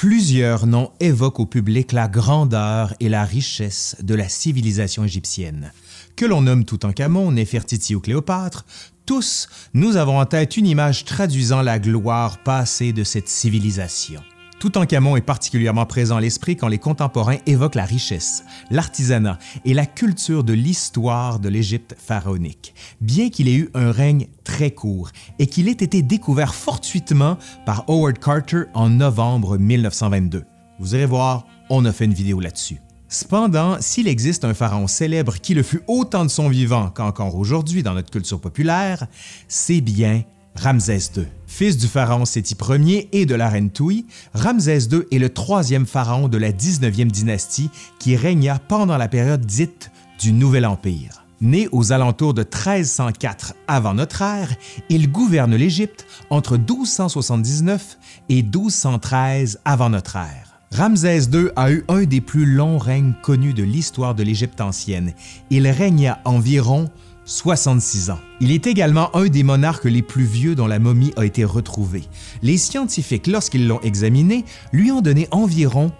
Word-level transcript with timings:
Plusieurs 0.00 0.66
noms 0.66 0.92
évoquent 0.98 1.40
au 1.40 1.44
public 1.44 1.92
la 1.92 2.08
grandeur 2.08 2.94
et 3.00 3.10
la 3.10 3.26
richesse 3.26 3.96
de 4.00 4.14
la 4.14 4.30
civilisation 4.30 5.04
égyptienne. 5.04 5.74
Que 6.16 6.24
l'on 6.24 6.40
nomme 6.40 6.64
Toutankhamon, 6.64 7.32
Néfertiti 7.32 7.94
ou 7.94 8.00
Cléopâtre, 8.00 8.64
tous, 9.04 9.46
nous 9.74 9.96
avons 9.96 10.18
en 10.18 10.24
tête 10.24 10.56
une 10.56 10.66
image 10.66 11.04
traduisant 11.04 11.60
la 11.60 11.78
gloire 11.78 12.42
passée 12.42 12.94
de 12.94 13.04
cette 13.04 13.28
civilisation. 13.28 14.22
Toutankhamon 14.60 15.16
est 15.16 15.22
particulièrement 15.22 15.86
présent 15.86 16.18
à 16.18 16.20
l'esprit 16.20 16.54
quand 16.54 16.68
les 16.68 16.78
contemporains 16.78 17.38
évoquent 17.46 17.76
la 17.76 17.86
richesse, 17.86 18.44
l'artisanat 18.70 19.38
et 19.64 19.72
la 19.72 19.86
culture 19.86 20.44
de 20.44 20.52
l'histoire 20.52 21.40
de 21.40 21.48
l'Égypte 21.48 21.96
pharaonique, 21.98 22.74
bien 23.00 23.30
qu'il 23.30 23.48
ait 23.48 23.54
eu 23.54 23.70
un 23.72 23.90
règne 23.90 24.26
très 24.44 24.70
court 24.70 25.12
et 25.38 25.46
qu'il 25.46 25.66
ait 25.66 25.72
été 25.72 26.02
découvert 26.02 26.54
fortuitement 26.54 27.38
par 27.64 27.88
Howard 27.88 28.18
Carter 28.18 28.64
en 28.74 28.90
novembre 28.90 29.56
1922. 29.56 30.44
Vous 30.78 30.94
irez 30.94 31.06
voir, 31.06 31.46
on 31.70 31.86
a 31.86 31.92
fait 31.92 32.04
une 32.04 32.12
vidéo 32.12 32.38
là-dessus. 32.38 32.82
Cependant, 33.08 33.78
s'il 33.80 34.08
existe 34.08 34.44
un 34.44 34.52
pharaon 34.52 34.88
célèbre 34.88 35.38
qui 35.38 35.54
le 35.54 35.62
fut 35.62 35.80
autant 35.88 36.26
de 36.26 36.30
son 36.30 36.50
vivant 36.50 36.90
qu'encore 36.90 37.34
aujourd'hui 37.34 37.82
dans 37.82 37.94
notre 37.94 38.10
culture 38.10 38.42
populaire, 38.42 39.06
c'est 39.48 39.80
bien 39.80 40.22
Ramsès 40.54 41.10
II. 41.16 41.24
Fils 41.46 41.76
du 41.76 41.86
pharaon 41.86 42.24
Séti 42.24 42.56
Ier 42.68 43.08
et 43.12 43.26
de 43.26 43.34
la 43.34 43.48
reine 43.48 43.70
Touy, 43.70 44.06
Ramsès 44.34 44.88
II 44.90 45.02
est 45.10 45.18
le 45.18 45.30
troisième 45.30 45.86
pharaon 45.86 46.28
de 46.28 46.38
la 46.38 46.52
19e 46.52 47.10
dynastie 47.10 47.70
qui 47.98 48.16
régna 48.16 48.58
pendant 48.58 48.96
la 48.96 49.08
période 49.08 49.44
dite 49.44 49.90
du 50.20 50.32
Nouvel 50.32 50.66
Empire. 50.66 51.24
Né 51.40 51.68
aux 51.72 51.92
alentours 51.92 52.34
de 52.34 52.42
1304 52.42 53.54
avant 53.66 53.94
notre 53.94 54.20
ère, 54.20 54.54
il 54.90 55.10
gouverne 55.10 55.56
l'Égypte 55.56 56.06
entre 56.28 56.58
1279 56.58 57.98
et 58.28 58.42
1213 58.42 59.60
avant 59.64 59.88
notre 59.88 60.16
ère. 60.16 60.50
Ramsès 60.72 61.22
II 61.32 61.48
a 61.56 61.72
eu 61.72 61.84
un 61.88 62.04
des 62.04 62.20
plus 62.20 62.46
longs 62.46 62.78
règnes 62.78 63.14
connus 63.22 63.54
de 63.54 63.64
l'histoire 63.64 64.14
de 64.14 64.22
l'Égypte 64.22 64.60
ancienne. 64.60 65.14
Il 65.50 65.66
régna 65.66 66.20
environ 66.24 66.90
66 67.30 68.10
ans. 68.10 68.18
Il 68.40 68.50
est 68.50 68.66
également 68.66 69.14
un 69.16 69.28
des 69.28 69.44
monarques 69.44 69.84
les 69.84 70.02
plus 70.02 70.24
vieux 70.24 70.56
dont 70.56 70.66
la 70.66 70.80
momie 70.80 71.12
a 71.16 71.24
été 71.24 71.44
retrouvée. 71.44 72.02
Les 72.42 72.58
scientifiques, 72.58 73.28
lorsqu'ils 73.28 73.68
l'ont 73.68 73.80
examiné, 73.82 74.44
lui 74.72 74.90
ont 74.90 75.00
donné 75.00 75.28
environ 75.30 75.92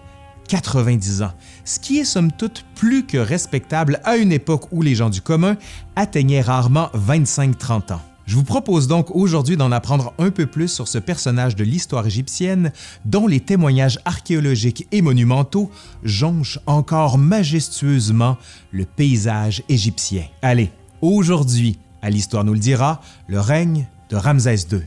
90 0.49 1.23
ans, 1.23 1.33
ce 1.65 1.79
qui 1.79 1.99
est 1.99 2.05
somme 2.05 2.33
toute 2.33 2.65
plus 2.75 3.07
que 3.07 3.17
respectable 3.17 4.01
à 4.03 4.17
une 4.17 4.33
époque 4.33 4.73
où 4.73 4.83
les 4.83 4.97
gens 4.97 5.09
du 5.09 5.21
commun 5.21 5.57
atteignaient 5.95 6.41
rarement 6.41 6.91
25-30 6.95 7.93
ans. 7.93 8.01
Je 8.27 8.35
vous 8.35 8.45
propose 8.45 8.89
donc 8.89 9.15
aujourd'hui 9.15 9.57
d'en 9.57 9.71
apprendre 9.71 10.13
un 10.19 10.31
peu 10.31 10.47
plus 10.47 10.69
sur 10.69 10.89
ce 10.89 10.99
personnage 10.99 11.55
de 11.55 11.63
l'histoire 11.63 12.07
égyptienne 12.07 12.73
dont 13.05 13.29
les 13.29 13.41
témoignages 13.41 14.01
archéologiques 14.05 14.89
et 14.91 15.03
monumentaux 15.03 15.71
jonchent 16.03 16.59
encore 16.67 17.19
majestueusement 17.19 18.37
le 18.73 18.85
paysage 18.85 19.63
égyptien. 19.69 20.25
Allez, 20.43 20.71
aujourd'hui, 21.03 21.79
à 22.03 22.11
l'Histoire 22.11 22.45
nous 22.45 22.55
le 22.55 22.59
dira, 22.59 23.01
le 23.29 23.41
règne 23.41 23.87
de 24.11 24.17
Ramsès 24.17 24.67
II. 24.71 24.83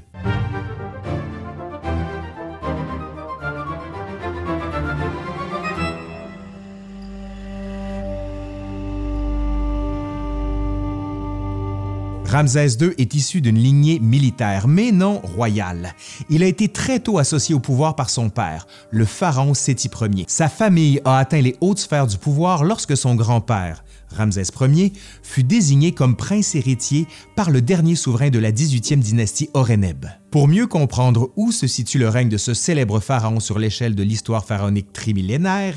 Ramsès 12.33 12.77
II 12.81 12.95
est 12.98 13.14
issu 13.14 13.42
d'une 13.42 13.59
lignée 13.59 14.00
militaire, 14.00 14.67
mais 14.67 14.92
non 14.92 15.20
royale. 15.20 15.94
Il 16.31 16.42
a 16.42 16.48
été 16.48 16.67
très 16.67 17.00
tôt 17.00 17.20
associé 17.20 17.53
au 17.53 17.59
pouvoir 17.59 17.95
par 17.95 18.09
son 18.09 18.31
père, 18.31 18.66
le 18.89 19.05
pharaon 19.05 19.53
Séti 19.53 19.88
Ier. 20.02 20.25
Sa 20.27 20.50
famille 20.50 21.00
a 21.05 21.20
atteint 21.20 21.42
les 21.42 21.55
hautes 21.61 21.77
sphères 21.77 22.08
du 22.08 22.17
pouvoir 22.17 22.64
lorsque 22.64 22.98
son 22.98 23.14
grand-père, 23.14 23.83
Ramsès 24.14 24.44
Ier, 24.61 24.94
fut 25.22 25.44
désigné 25.44 25.92
comme 25.92 26.16
prince 26.16 26.56
héritier 26.56 27.08
par 27.36 27.49
le 27.49 27.61
dernier 27.61 27.95
souverain 27.95 28.30
de 28.30 28.39
la 28.39 28.52
18e 28.52 28.99
dynastie 28.99 29.49
Hornéb. 29.54 30.05
Pour 30.32 30.48
mieux 30.48 30.65
comprendre 30.65 31.32
où 31.36 31.52
se 31.52 31.67
situe 31.67 31.99
le 31.99 32.10
règne 32.10 32.30
de 32.30 32.37
ce 32.37 32.54
célèbre 32.54 32.99
pharaon 32.99 33.39
sur 33.39 33.60
l'échelle 33.60 33.93
de 33.93 34.04
l'histoire 34.04 34.45
pharaonique 34.45 34.92
trimillénaire, 34.92 35.76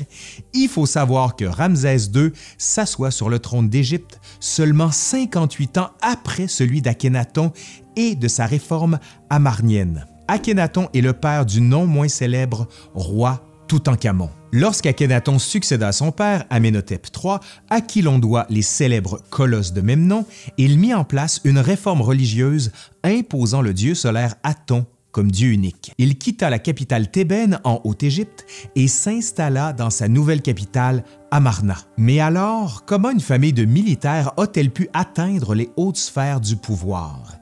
il 0.53 0.67
faut 0.67 0.85
savoir 0.85 1.35
que 1.35 1.45
Ramsès 1.45 2.09
II 2.15 2.31
s'assoit 2.57 3.11
sur 3.11 3.29
le 3.29 3.39
trône 3.39 3.69
d'Égypte 3.69 4.19
seulement 4.39 4.91
58 4.91 5.77
ans 5.77 5.91
après 6.01 6.47
celui 6.47 6.81
d'Akhenaton 6.81 7.51
et 7.95 8.15
de 8.15 8.27
sa 8.27 8.45
réforme 8.45 8.99
amarnienne. 9.29 10.05
Akhenaton 10.27 10.89
est 10.93 11.01
le 11.01 11.13
père 11.13 11.45
du 11.45 11.61
non 11.61 11.85
moins 11.85 12.09
célèbre 12.09 12.67
roi 12.93 13.46
Toutankhamon. 13.67 14.29
Lorsqu'Akhenaton 14.51 15.39
succéda 15.39 15.89
à 15.89 15.91
son 15.91 16.11
père, 16.11 16.45
Amenhotep 16.49 17.07
III, 17.15 17.37
à 17.69 17.81
qui 17.81 18.01
l'on 18.01 18.17
doit 18.17 18.45
les 18.49 18.61
célèbres 18.61 19.21
colosses 19.29 19.73
de 19.73 19.81
même 19.81 20.07
nom, 20.07 20.25
il 20.57 20.79
mit 20.79 20.93
en 20.93 21.03
place 21.03 21.41
une 21.43 21.59
réforme 21.59 22.01
religieuse 22.01 22.71
imposant 23.03 23.61
le 23.61 23.73
dieu 23.73 23.93
solaire 23.93 24.35
Aton 24.43 24.85
comme 25.11 25.31
dieu 25.31 25.49
unique. 25.49 25.93
Il 25.97 26.17
quitta 26.17 26.49
la 26.49 26.59
capitale 26.59 27.09
thébaine 27.09 27.59
en 27.63 27.81
Haute-Égypte 27.83 28.45
et 28.75 28.87
s'installa 28.87 29.73
dans 29.73 29.89
sa 29.89 30.07
nouvelle 30.07 30.43
capitale, 30.43 31.03
Amarna. 31.31 31.77
Mais 31.97 32.19
alors, 32.19 32.85
comment 32.85 33.09
une 33.09 33.19
famille 33.19 33.53
de 33.53 33.65
militaires 33.65 34.31
a-t-elle 34.37 34.69
pu 34.69 34.89
atteindre 34.93 35.55
les 35.55 35.69
hautes 35.75 35.97
sphères 35.97 36.39
du 36.39 36.55
pouvoir? 36.55 37.33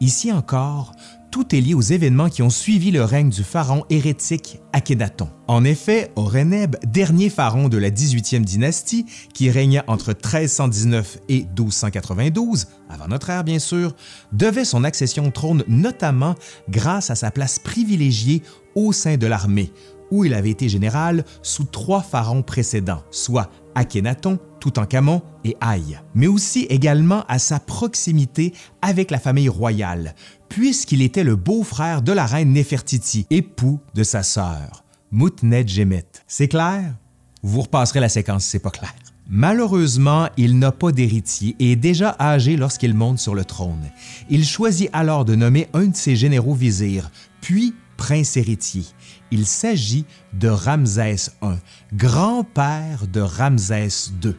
Ici 0.00 0.32
encore, 0.32 0.92
tout 1.30 1.54
est 1.54 1.60
lié 1.60 1.74
aux 1.74 1.80
événements 1.80 2.28
qui 2.28 2.42
ont 2.42 2.50
suivi 2.50 2.90
le 2.90 3.04
règne 3.04 3.30
du 3.30 3.44
pharaon 3.44 3.84
hérétique 3.88 4.60
Akhenaton. 4.72 5.28
En 5.46 5.64
effet, 5.64 6.10
Hornéb, 6.16 6.76
dernier 6.86 7.30
pharaon 7.30 7.68
de 7.68 7.78
la 7.78 7.90
18e 7.90 8.42
dynastie, 8.42 9.06
qui 9.32 9.50
régna 9.50 9.84
entre 9.86 10.08
1319 10.08 11.18
et 11.28 11.44
1292, 11.56 12.66
avant 12.88 13.08
notre 13.08 13.30
ère 13.30 13.44
bien 13.44 13.58
sûr, 13.58 13.94
devait 14.32 14.64
son 14.64 14.84
accession 14.84 15.26
au 15.26 15.30
trône 15.30 15.64
notamment 15.68 16.34
grâce 16.68 17.10
à 17.10 17.14
sa 17.14 17.30
place 17.30 17.58
privilégiée 17.58 18.42
au 18.74 18.92
sein 18.92 19.16
de 19.16 19.26
l'armée, 19.26 19.72
où 20.10 20.24
il 20.24 20.34
avait 20.34 20.50
été 20.50 20.68
général 20.68 21.24
sous 21.42 21.64
trois 21.64 22.02
pharaons 22.02 22.42
précédents, 22.42 23.02
soit 23.10 23.50
Akhenaton, 23.74 24.38
Toutankhamon 24.60 25.22
et 25.44 25.56
Haï, 25.60 25.98
mais 26.14 26.26
aussi 26.26 26.66
également 26.70 27.24
à 27.28 27.38
sa 27.38 27.58
proximité 27.58 28.52
avec 28.82 29.10
la 29.10 29.18
famille 29.18 29.48
royale, 29.48 30.14
puisqu'il 30.48 31.02
était 31.02 31.24
le 31.24 31.36
beau-frère 31.36 32.02
de 32.02 32.12
la 32.12 32.26
reine 32.26 32.52
Néfertiti, 32.52 33.26
époux 33.30 33.80
de 33.94 34.04
sa 34.04 34.22
sœur, 34.22 34.84
Moutnet-Gemet. 35.10 36.06
C'est 36.28 36.48
clair? 36.48 36.94
Vous 37.42 37.62
repasserez 37.62 38.00
la 38.00 38.08
séquence 38.08 38.44
si 38.44 38.50
c'est 38.50 38.58
pas 38.58 38.70
clair. 38.70 38.94
Malheureusement, 39.32 40.28
il 40.36 40.58
n'a 40.58 40.72
pas 40.72 40.90
d'héritier 40.90 41.54
et 41.60 41.72
est 41.72 41.76
déjà 41.76 42.16
âgé 42.18 42.56
lorsqu'il 42.56 42.94
monte 42.94 43.20
sur 43.20 43.36
le 43.36 43.44
trône. 43.44 43.90
Il 44.28 44.44
choisit 44.44 44.90
alors 44.92 45.24
de 45.24 45.36
nommer 45.36 45.68
un 45.72 45.86
de 45.86 45.96
ses 45.96 46.16
généraux 46.16 46.54
vizirs, 46.54 47.10
puis 47.40 47.74
prince 47.96 48.36
héritier. 48.36 48.84
Il 49.30 49.46
s'agit 49.46 50.04
de 50.32 50.48
Ramsès 50.48 51.30
I, 51.42 51.54
grand-père 51.94 53.06
de 53.06 53.20
Ramsès 53.20 54.10
II. 54.24 54.34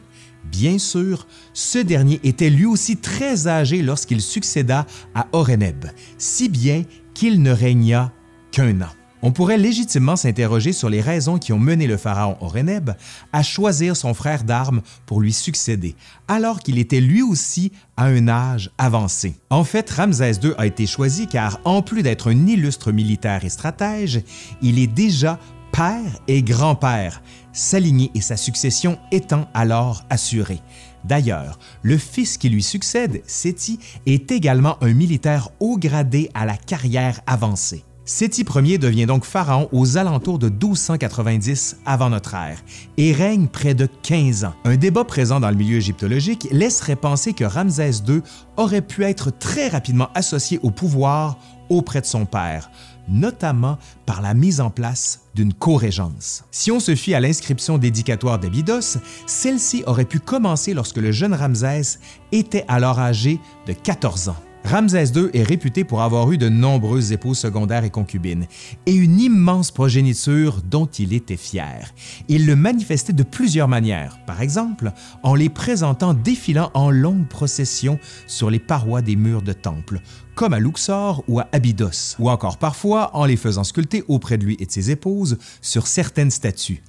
Bien 0.52 0.78
sûr, 0.78 1.26
ce 1.54 1.78
dernier 1.78 2.20
était 2.24 2.50
lui 2.50 2.66
aussi 2.66 2.98
très 2.98 3.48
âgé 3.48 3.80
lorsqu'il 3.80 4.20
succéda 4.20 4.86
à 5.14 5.26
Hornéb, 5.32 5.86
si 6.18 6.50
bien 6.50 6.84
qu'il 7.14 7.42
ne 7.42 7.50
régna 7.50 8.12
qu'un 8.52 8.82
an. 8.82 8.90
On 9.22 9.32
pourrait 9.32 9.56
légitimement 9.56 10.16
s'interroger 10.16 10.72
sur 10.72 10.90
les 10.90 11.00
raisons 11.00 11.38
qui 11.38 11.54
ont 11.54 11.58
mené 11.58 11.86
le 11.86 11.96
pharaon 11.96 12.36
Hornéb 12.40 12.90
à 13.32 13.42
choisir 13.42 13.96
son 13.96 14.12
frère 14.14 14.44
d'armes 14.44 14.82
pour 15.06 15.22
lui 15.22 15.32
succéder, 15.32 15.94
alors 16.28 16.60
qu'il 16.60 16.78
était 16.78 17.00
lui 17.00 17.22
aussi 17.22 17.72
à 17.96 18.06
un 18.06 18.28
âge 18.28 18.70
avancé. 18.76 19.36
En 19.48 19.64
fait, 19.64 19.88
Ramsès 19.88 20.32
II 20.42 20.52
a 20.58 20.66
été 20.66 20.86
choisi 20.86 21.28
car, 21.28 21.60
en 21.64 21.80
plus 21.80 22.02
d'être 22.02 22.30
un 22.30 22.46
illustre 22.46 22.92
militaire 22.92 23.44
et 23.44 23.48
stratège, 23.48 24.22
il 24.60 24.78
est 24.78 24.86
déjà 24.86 25.38
père 25.72 26.20
et 26.28 26.42
grand-père, 26.42 27.22
sa 27.52 27.78
lignée 27.78 28.10
et 28.14 28.20
sa 28.20 28.36
succession 28.36 28.98
étant 29.10 29.48
alors 29.54 30.04
assurées. 30.10 30.60
D'ailleurs, 31.04 31.58
le 31.82 31.98
fils 31.98 32.38
qui 32.38 32.48
lui 32.48 32.62
succède, 32.62 33.22
Séti, 33.26 33.78
est 34.06 34.30
également 34.30 34.78
un 34.82 34.92
militaire 34.92 35.48
haut 35.60 35.78
gradé 35.78 36.30
à 36.34 36.46
la 36.46 36.56
carrière 36.56 37.20
avancée. 37.26 37.84
Séti 38.04 38.44
Ier 38.56 38.78
devient 38.78 39.06
donc 39.06 39.24
pharaon 39.24 39.68
aux 39.70 39.96
alentours 39.96 40.40
de 40.40 40.48
1290 40.48 41.78
avant 41.86 42.10
notre 42.10 42.34
ère 42.34 42.58
et 42.96 43.12
règne 43.12 43.46
près 43.46 43.74
de 43.74 43.86
15 44.02 44.44
ans. 44.44 44.54
Un 44.64 44.76
débat 44.76 45.04
présent 45.04 45.38
dans 45.38 45.50
le 45.50 45.56
milieu 45.56 45.76
égyptologique 45.76 46.48
laisserait 46.50 46.96
penser 46.96 47.32
que 47.32 47.44
Ramsès 47.44 48.02
II 48.08 48.20
aurait 48.56 48.82
pu 48.82 49.04
être 49.04 49.30
très 49.30 49.68
rapidement 49.68 50.08
associé 50.16 50.58
au 50.64 50.70
pouvoir 50.72 51.38
auprès 51.68 52.00
de 52.00 52.06
son 52.06 52.26
père, 52.26 52.70
notamment 53.08 53.78
par 54.06 54.22
la 54.22 54.34
mise 54.34 54.60
en 54.60 54.70
place 54.70 55.20
d'une 55.34 55.52
co-régence. 55.52 56.44
Si 56.50 56.70
on 56.70 56.80
se 56.80 56.94
fie 56.94 57.14
à 57.14 57.20
l'inscription 57.20 57.78
dédicatoire 57.78 58.38
d'Abydos, 58.38 58.98
celle-ci 59.26 59.82
aurait 59.86 60.04
pu 60.04 60.20
commencer 60.20 60.74
lorsque 60.74 60.98
le 60.98 61.12
jeune 61.12 61.34
Ramsès 61.34 61.98
était 62.32 62.64
alors 62.68 62.98
âgé 62.98 63.40
de 63.66 63.72
14 63.72 64.28
ans. 64.28 64.36
Ramsès 64.64 65.12
II 65.14 65.28
est 65.34 65.42
réputé 65.42 65.84
pour 65.84 66.02
avoir 66.02 66.30
eu 66.30 66.38
de 66.38 66.48
nombreuses 66.48 67.12
épouses 67.12 67.38
secondaires 67.38 67.84
et 67.84 67.90
concubines, 67.90 68.46
et 68.86 68.94
une 68.94 69.20
immense 69.20 69.70
progéniture 69.70 70.62
dont 70.62 70.86
il 70.86 71.12
était 71.12 71.36
fier. 71.36 71.92
Il 72.28 72.46
le 72.46 72.56
manifestait 72.56 73.12
de 73.12 73.22
plusieurs 73.22 73.68
manières, 73.68 74.18
par 74.24 74.40
exemple 74.40 74.92
en 75.22 75.34
les 75.34 75.48
présentant 75.48 76.14
défilant 76.14 76.70
en 76.74 76.90
longues 76.90 77.26
processions 77.26 77.98
sur 78.26 78.50
les 78.50 78.60
parois 78.60 79.02
des 79.02 79.16
murs 79.16 79.42
de 79.42 79.52
temples, 79.52 80.00
comme 80.34 80.54
à 80.54 80.60
Luxor 80.60 81.24
ou 81.28 81.40
à 81.40 81.48
Abydos, 81.52 82.16
ou 82.18 82.30
encore 82.30 82.58
parfois 82.58 83.14
en 83.16 83.24
les 83.24 83.36
faisant 83.36 83.64
sculpter 83.64 84.04
auprès 84.08 84.38
de 84.38 84.44
lui 84.44 84.56
et 84.60 84.66
de 84.66 84.70
ses 84.70 84.90
épouses 84.90 85.38
sur 85.60 85.86
certaines 85.86 86.30
statues. 86.30 86.82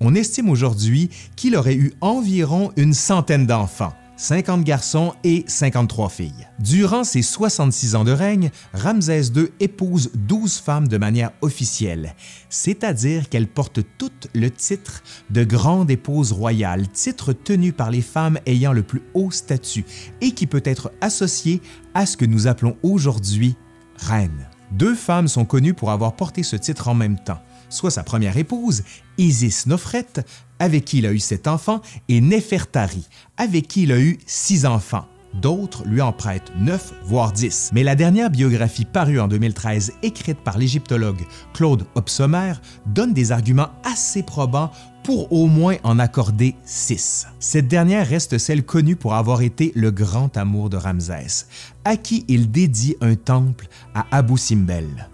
On 0.00 0.14
estime 0.14 0.48
aujourd'hui 0.48 1.10
qu'il 1.36 1.56
aurait 1.56 1.74
eu 1.74 1.92
environ 2.00 2.70
une 2.76 2.94
centaine 2.94 3.46
d'enfants, 3.46 3.94
50 4.18 4.64
garçons 4.64 5.14
et 5.22 5.44
53 5.46 6.08
filles. 6.08 6.48
Durant 6.58 7.04
ses 7.04 7.22
66 7.22 7.94
ans 7.94 8.02
de 8.02 8.10
règne, 8.10 8.50
Ramsès 8.74 9.28
II 9.34 9.46
épouse 9.60 10.10
12 10.14 10.58
femmes 10.58 10.88
de 10.88 10.98
manière 10.98 11.30
officielle, 11.40 12.16
c'est-à-dire 12.50 13.28
qu'elles 13.28 13.46
portent 13.46 13.80
toutes 13.96 14.26
le 14.34 14.50
titre 14.50 15.04
de 15.30 15.44
grande 15.44 15.88
épouse 15.88 16.32
royale, 16.32 16.88
titre 16.88 17.32
tenu 17.32 17.72
par 17.72 17.92
les 17.92 18.02
femmes 18.02 18.40
ayant 18.46 18.72
le 18.72 18.82
plus 18.82 19.02
haut 19.14 19.30
statut 19.30 19.84
et 20.20 20.32
qui 20.32 20.48
peut 20.48 20.62
être 20.64 20.90
associé 21.00 21.62
à 21.94 22.04
ce 22.04 22.16
que 22.16 22.24
nous 22.24 22.48
appelons 22.48 22.76
aujourd'hui 22.82 23.54
reine. 23.98 24.48
Deux 24.72 24.96
femmes 24.96 25.28
sont 25.28 25.44
connues 25.44 25.74
pour 25.74 25.92
avoir 25.92 26.16
porté 26.16 26.42
ce 26.42 26.56
titre 26.56 26.88
en 26.88 26.94
même 26.94 27.18
temps, 27.18 27.40
soit 27.68 27.92
sa 27.92 28.02
première 28.02 28.36
épouse, 28.36 28.82
Isis 29.16 29.66
Nofret, 29.66 30.06
avec 30.58 30.84
qui 30.84 30.98
il 30.98 31.06
a 31.06 31.12
eu 31.12 31.18
sept 31.18 31.46
enfants, 31.46 31.80
et 32.08 32.20
Nefertari, 32.20 33.06
avec 33.36 33.68
qui 33.68 33.82
il 33.82 33.92
a 33.92 34.00
eu 34.00 34.18
six 34.26 34.66
enfants. 34.66 35.06
D'autres 35.34 35.84
lui 35.86 36.00
en 36.00 36.12
prêtent 36.12 36.52
neuf, 36.58 36.94
voire 37.04 37.32
dix. 37.32 37.70
Mais 37.74 37.82
la 37.82 37.94
dernière 37.94 38.30
biographie 38.30 38.86
parue 38.86 39.20
en 39.20 39.28
2013, 39.28 39.92
écrite 40.02 40.38
par 40.38 40.58
l'égyptologue 40.58 41.20
Claude 41.52 41.84
Hobsommer, 41.94 42.54
donne 42.86 43.12
des 43.12 43.30
arguments 43.30 43.68
assez 43.84 44.22
probants 44.22 44.70
pour 45.04 45.32
au 45.32 45.46
moins 45.46 45.76
en 45.84 45.98
accorder 45.98 46.54
six. 46.64 47.26
Cette 47.40 47.68
dernière 47.68 48.08
reste 48.08 48.38
celle 48.38 48.64
connue 48.64 48.96
pour 48.96 49.14
avoir 49.14 49.42
été 49.42 49.72
le 49.74 49.90
grand 49.90 50.36
amour 50.36 50.70
de 50.70 50.76
Ramsès, 50.76 51.46
à 51.84 51.96
qui 51.96 52.24
il 52.28 52.50
dédie 52.50 52.96
un 53.00 53.14
temple 53.14 53.68
à 53.94 54.06
Abu 54.10 54.38
Simbel 54.38 55.08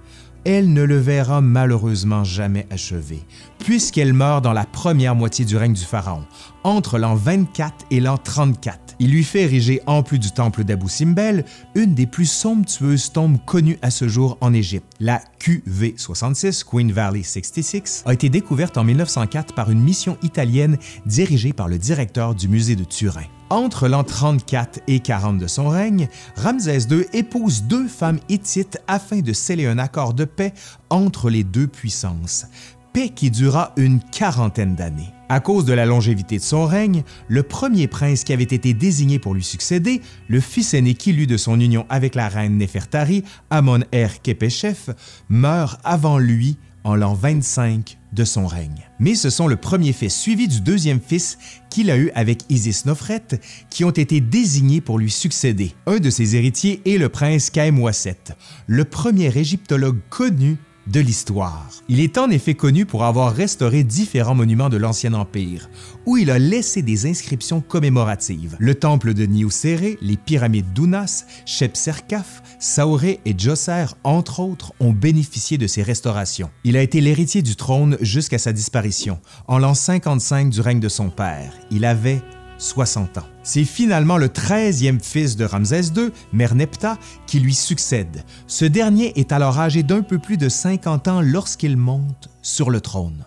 elle 0.45 0.73
ne 0.73 0.83
le 0.83 0.99
verra 0.99 1.41
malheureusement 1.41 2.23
jamais 2.23 2.67
achevé, 2.71 3.21
puisqu'elle 3.59 4.13
meurt 4.13 4.43
dans 4.43 4.53
la 4.53 4.65
première 4.65 5.15
moitié 5.15 5.45
du 5.45 5.57
règne 5.57 5.73
du 5.73 5.85
Pharaon, 5.85 6.25
entre 6.65 6.99
l'an 6.99 7.15
24 7.15 7.87
et 7.91 8.01
l'an 8.01 8.19
34. 8.19 8.97
Il 9.01 9.11
lui 9.11 9.25
fait 9.25 9.43
ériger, 9.43 9.81
en 9.87 10.03
plus 10.03 10.19
du 10.19 10.31
temple 10.31 10.65
d'Abou 10.65 10.89
Simbel, 10.89 11.45
une 11.75 11.95
des 11.95 12.07
plus 12.07 12.27
somptueuses 12.27 13.13
tombes 13.13 13.39
connues 13.45 13.79
à 13.83 13.91
ce 13.91 14.09
jour 14.09 14.39
en 14.41 14.53
Égypte. 14.53 14.87
La 15.01 15.21
QV66, 15.41 16.65
Queen 16.65 16.93
Valley 16.93 17.23
66, 17.23 18.05
a 18.07 18.13
été 18.13 18.29
découverte 18.29 18.79
en 18.79 18.85
1904 18.85 19.55
par 19.55 19.71
une 19.71 19.81
mission 19.81 20.17
italienne 20.23 20.79
dirigée 21.07 21.53
par 21.53 21.69
le 21.69 21.79
directeur 21.79 22.35
du 22.35 22.49
musée 22.49 22.77
de 22.77 22.85
Turin. 22.85 23.25
Entre 23.51 23.89
l'an 23.89 24.05
34 24.05 24.81
et 24.87 25.01
40 25.01 25.39
de 25.39 25.47
son 25.47 25.69
règne, 25.69 26.09
Ramsès 26.37 26.89
II 26.91 27.05
épouse 27.13 27.65
deux 27.65 27.89
femmes 27.89 28.19
hittites 28.29 28.79
afin 28.89 29.21
de 29.21 29.33
sceller 29.33 29.67
un 29.67 29.79
accord 29.79 30.15
de 30.15 30.25
paix 30.25 30.55
entre 30.89 31.31
les 31.31 31.45
deux 31.45 31.67
puissances, 31.67 32.47
paix 32.95 33.11
qui 33.11 33.31
dura 33.31 33.73
une 33.77 34.01
quarantaine 34.01 34.77
d'années. 34.77 35.13
À 35.29 35.41
cause 35.41 35.65
de 35.65 35.73
la 35.73 35.85
longévité 35.85 36.39
de 36.39 36.43
son 36.43 36.65
règne, 36.65 37.03
le 37.29 37.43
premier 37.43 37.89
prince 37.89 38.25
qui 38.25 38.33
avait 38.33 38.45
été 38.45 38.73
désigné 38.73 39.19
pour 39.19 39.35
lui 39.35 39.43
succéder, 39.43 40.01
le 40.29 40.41
fils 40.41 40.75
aîné 40.75 40.95
qu'il 40.95 41.21
eut 41.21 41.27
de 41.27 41.37
son 41.37 41.59
union 41.61 41.87
avec 41.89 42.15
la 42.15 42.29
reine 42.29 42.57
Nefertari, 42.57 43.25
Amon-Er-Kepeshef, 43.51 44.91
meurt 45.29 45.81
avant 45.83 46.19
lui 46.19 46.57
en 46.85 46.95
l'an 46.95 47.15
25 47.15 47.99
de 48.13 48.25
son 48.25 48.47
règne. 48.47 48.89
Mais 49.01 49.17
ce 49.17 49.29
sont 49.29 49.49
le 49.49 49.57
premier 49.57 49.93
fils 49.93 50.15
suivi 50.15 50.47
du 50.47 50.61
deuxième 50.61 51.01
fils 51.01 51.39
qu'il 51.71 51.91
a 51.91 51.99
eu 51.99 52.13
avec 52.15 52.43
Isis 52.49 52.87
Nofret 52.87 53.25
qui 53.71 53.85
ont 53.85 53.91
été 53.91 54.21
désignés 54.21 54.81
pour 54.81 55.01
lui 55.01 55.11
succéder. 55.11 55.75
Un 55.87 55.97
de 55.97 56.11
ses 56.11 56.37
héritiers 56.37 56.81
est 56.87 56.99
le 56.99 57.09
prince 57.09 57.51
Kaemwaset, 57.51 58.37
le 58.69 58.85
premier 58.85 59.37
égyptologue 59.37 59.99
connu 60.11 60.59
de 60.87 61.01
l'histoire. 61.01 61.71
Il 61.89 62.01
est 62.01 62.19
en 62.19 62.31
effet 62.31 62.55
connu 62.55 62.87
pour 62.87 63.05
avoir 63.05 63.35
restauré 63.35 63.85
différents 63.85 64.35
monuments 64.35 64.69
de 64.69 64.77
l'Ancien 64.77 65.15
Empire, 65.15 65.69
où 66.07 66.17
il 66.17 66.31
a 66.31 66.39
laissé 66.39 66.83
des 66.83 67.07
inscriptions 67.07 67.61
commémoratives. 67.61 68.57
Le 68.59 68.75
temple 68.75 69.15
de 69.15 69.27
Niuserre, 69.27 69.97
les 70.01 70.17
pyramides 70.17 70.73
d'Unas, 70.73 71.25
Shepserkaf, 71.47 72.43
Saoré 72.59 73.21
et 73.25 73.35
Djoser, 73.37 73.87
entre 74.05 74.41
autres, 74.41 74.73
ont 74.81 74.93
bénéficié 74.93 75.59
de 75.59 75.67
ces 75.67 75.83
restaurations. 75.83 76.51
Il 76.65 76.77
a 76.77 76.83
été 76.83 77.01
l'héritier 77.01 77.43
du 77.43 77.57
trône 77.57 77.97
jusqu'à 78.01 78.39
sa 78.39 78.53
disparition, 78.53 79.19
en 79.47 79.59
l'an 79.59 79.75
55 79.75 80.51
du 80.51 80.61
règne 80.61 80.81
de 80.81 80.89
son 80.89 81.11
père. 81.11 81.53
Il 81.71 81.85
avait 81.85 82.23
60 82.59 83.19
ans. 83.19 83.34
C'est 83.45 83.65
finalement 83.65 84.17
le 84.17 84.29
13e 84.29 85.01
fils 85.01 85.37
de 85.37 85.45
Ramsès 85.45 85.93
II, 85.95 86.11
Merneptah, 86.33 86.99
qui 87.27 87.41
lui 87.41 87.55
succède. 87.55 88.25
Ce 88.47 88.65
dernier 88.65 89.13
est 89.21 89.33
alors 89.33 89.61
âgé 89.61 89.83
d'un 89.83 90.01
peu 90.01 90.19
plus 90.19 90.39
de 90.39 90.49
50 90.49 91.09
ans 91.09 91.21
lorsqu'il 91.21 91.77
monte 91.77 92.31
sur 92.41 92.71
le 92.71 92.81
trône. 92.81 93.27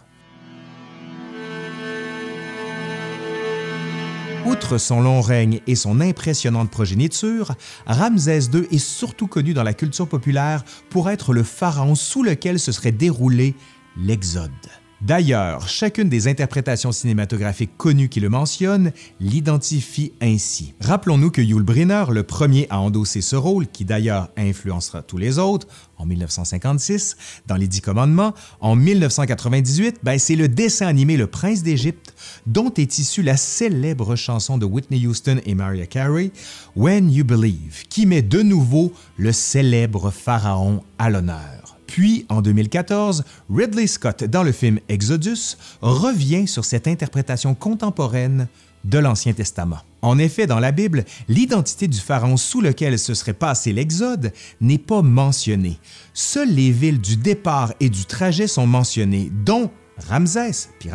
Outre 4.48 4.80
son 4.80 5.02
long 5.02 5.22
règne 5.22 5.60
et 5.68 5.76
son 5.76 6.02
impressionnante 6.02 6.72
progéniture, 6.72 7.54
Ramsès 7.86 8.46
II 8.54 8.66
est 8.72 8.78
surtout 8.80 9.28
connu 9.28 9.54
dans 9.54 9.64
la 9.64 9.74
culture 9.74 10.08
populaire 10.08 10.64
pour 10.90 11.12
être 11.12 11.32
le 11.34 11.44
pharaon 11.44 11.94
sous 11.94 12.24
lequel 12.24 12.60
se 12.60 12.72
serait 12.72 12.92
déroulé 12.92 13.56
l'Exode. 13.98 14.52
D'ailleurs, 15.02 15.70
chacune 15.70 16.10
des 16.10 16.28
interprétations 16.28 16.92
cinématographiques 16.92 17.78
connues 17.78 18.10
qui 18.10 18.20
le 18.20 18.30
mentionnent 18.30 18.92
l'identifie 19.20 20.12
ainsi. 20.22 20.74
Rappelons-nous 20.82 21.30
que 21.30 21.42
Yul 21.42 21.62
Brynner, 21.62 22.06
le 22.10 22.24
premier 22.24 22.66
à 22.72 22.80
endosser 22.80 23.22
ce 23.22 23.36
rôle, 23.36 23.68
qui 23.68 23.86
d'ailleurs 23.86 24.30
influencera 24.36 25.04
tous 25.04 25.20
les 25.20 25.38
autres, 25.38 25.68
en 26.00 26.08
1956, 26.08 27.16
dans 27.46 27.58
les 27.58 27.68
Dix 27.68 27.82
Commandements, 27.82 28.34
en 28.60 28.76
1998, 28.76 30.00
ben, 30.02 30.18
c'est 30.18 30.36
le 30.36 30.48
dessin 30.48 30.88
animé 30.88 31.16
Le 31.16 31.28
Prince 31.28 31.62
d'Égypte, 31.62 32.16
dont 32.48 32.74
est 32.74 32.98
issue 32.98 33.22
la 33.22 33.38
célèbre 33.38 34.16
chanson 34.16 34.58
de 34.58 34.66
Whitney 34.66 35.06
Houston 35.06 35.40
et 35.46 35.54
Mariah 35.54 35.86
Carey, 35.86 36.32
When 36.76 37.12
You 37.12 37.24
Believe, 37.24 37.84
qui 37.90 38.08
met 38.08 38.24
de 38.24 38.42
nouveau 38.42 38.92
le 39.18 39.32
célèbre 39.32 40.10
pharaon 40.10 40.84
à 40.98 41.12
l'honneur. 41.12 41.77
Puis, 41.88 42.26
en 42.30 42.42
2014, 42.42 43.24
Ridley 43.50 43.88
Scott, 43.88 44.24
dans 44.26 44.44
le 44.44 44.52
film 44.52 44.80
Exodus, 44.90 45.58
revient 45.82 46.48
sur 46.48 46.66
cette 46.66 46.88
interprétation 46.88 47.56
contemporaine 47.56 48.48
de 48.84 49.00
l'Ancien 49.00 49.34
Testament. 49.34 49.80
En 50.02 50.18
effet, 50.18 50.48
dans 50.48 50.60
la 50.60 50.72
Bible, 50.72 51.04
l'identité 51.28 51.88
du 51.88 52.00
pharaon 52.00 52.38
sous 52.38 52.62
lequel 52.62 53.00
se 53.00 53.14
serait 53.14 53.34
passé 53.34 53.74
l'Exode 53.74 54.32
n'est 54.62 54.78
pas 54.78 55.02
mentionnée. 55.02 55.80
Seules 56.14 56.54
les 56.54 56.72
villes 56.72 57.02
du 57.02 57.18
départ 57.18 57.74
et 57.80 57.90
du 57.90 58.06
trajet 58.06 58.48
sont 58.48 58.68
mentionnées, 58.68 59.32
dont 59.44 59.72
Ramsès, 60.08 60.70
puis 60.80 60.90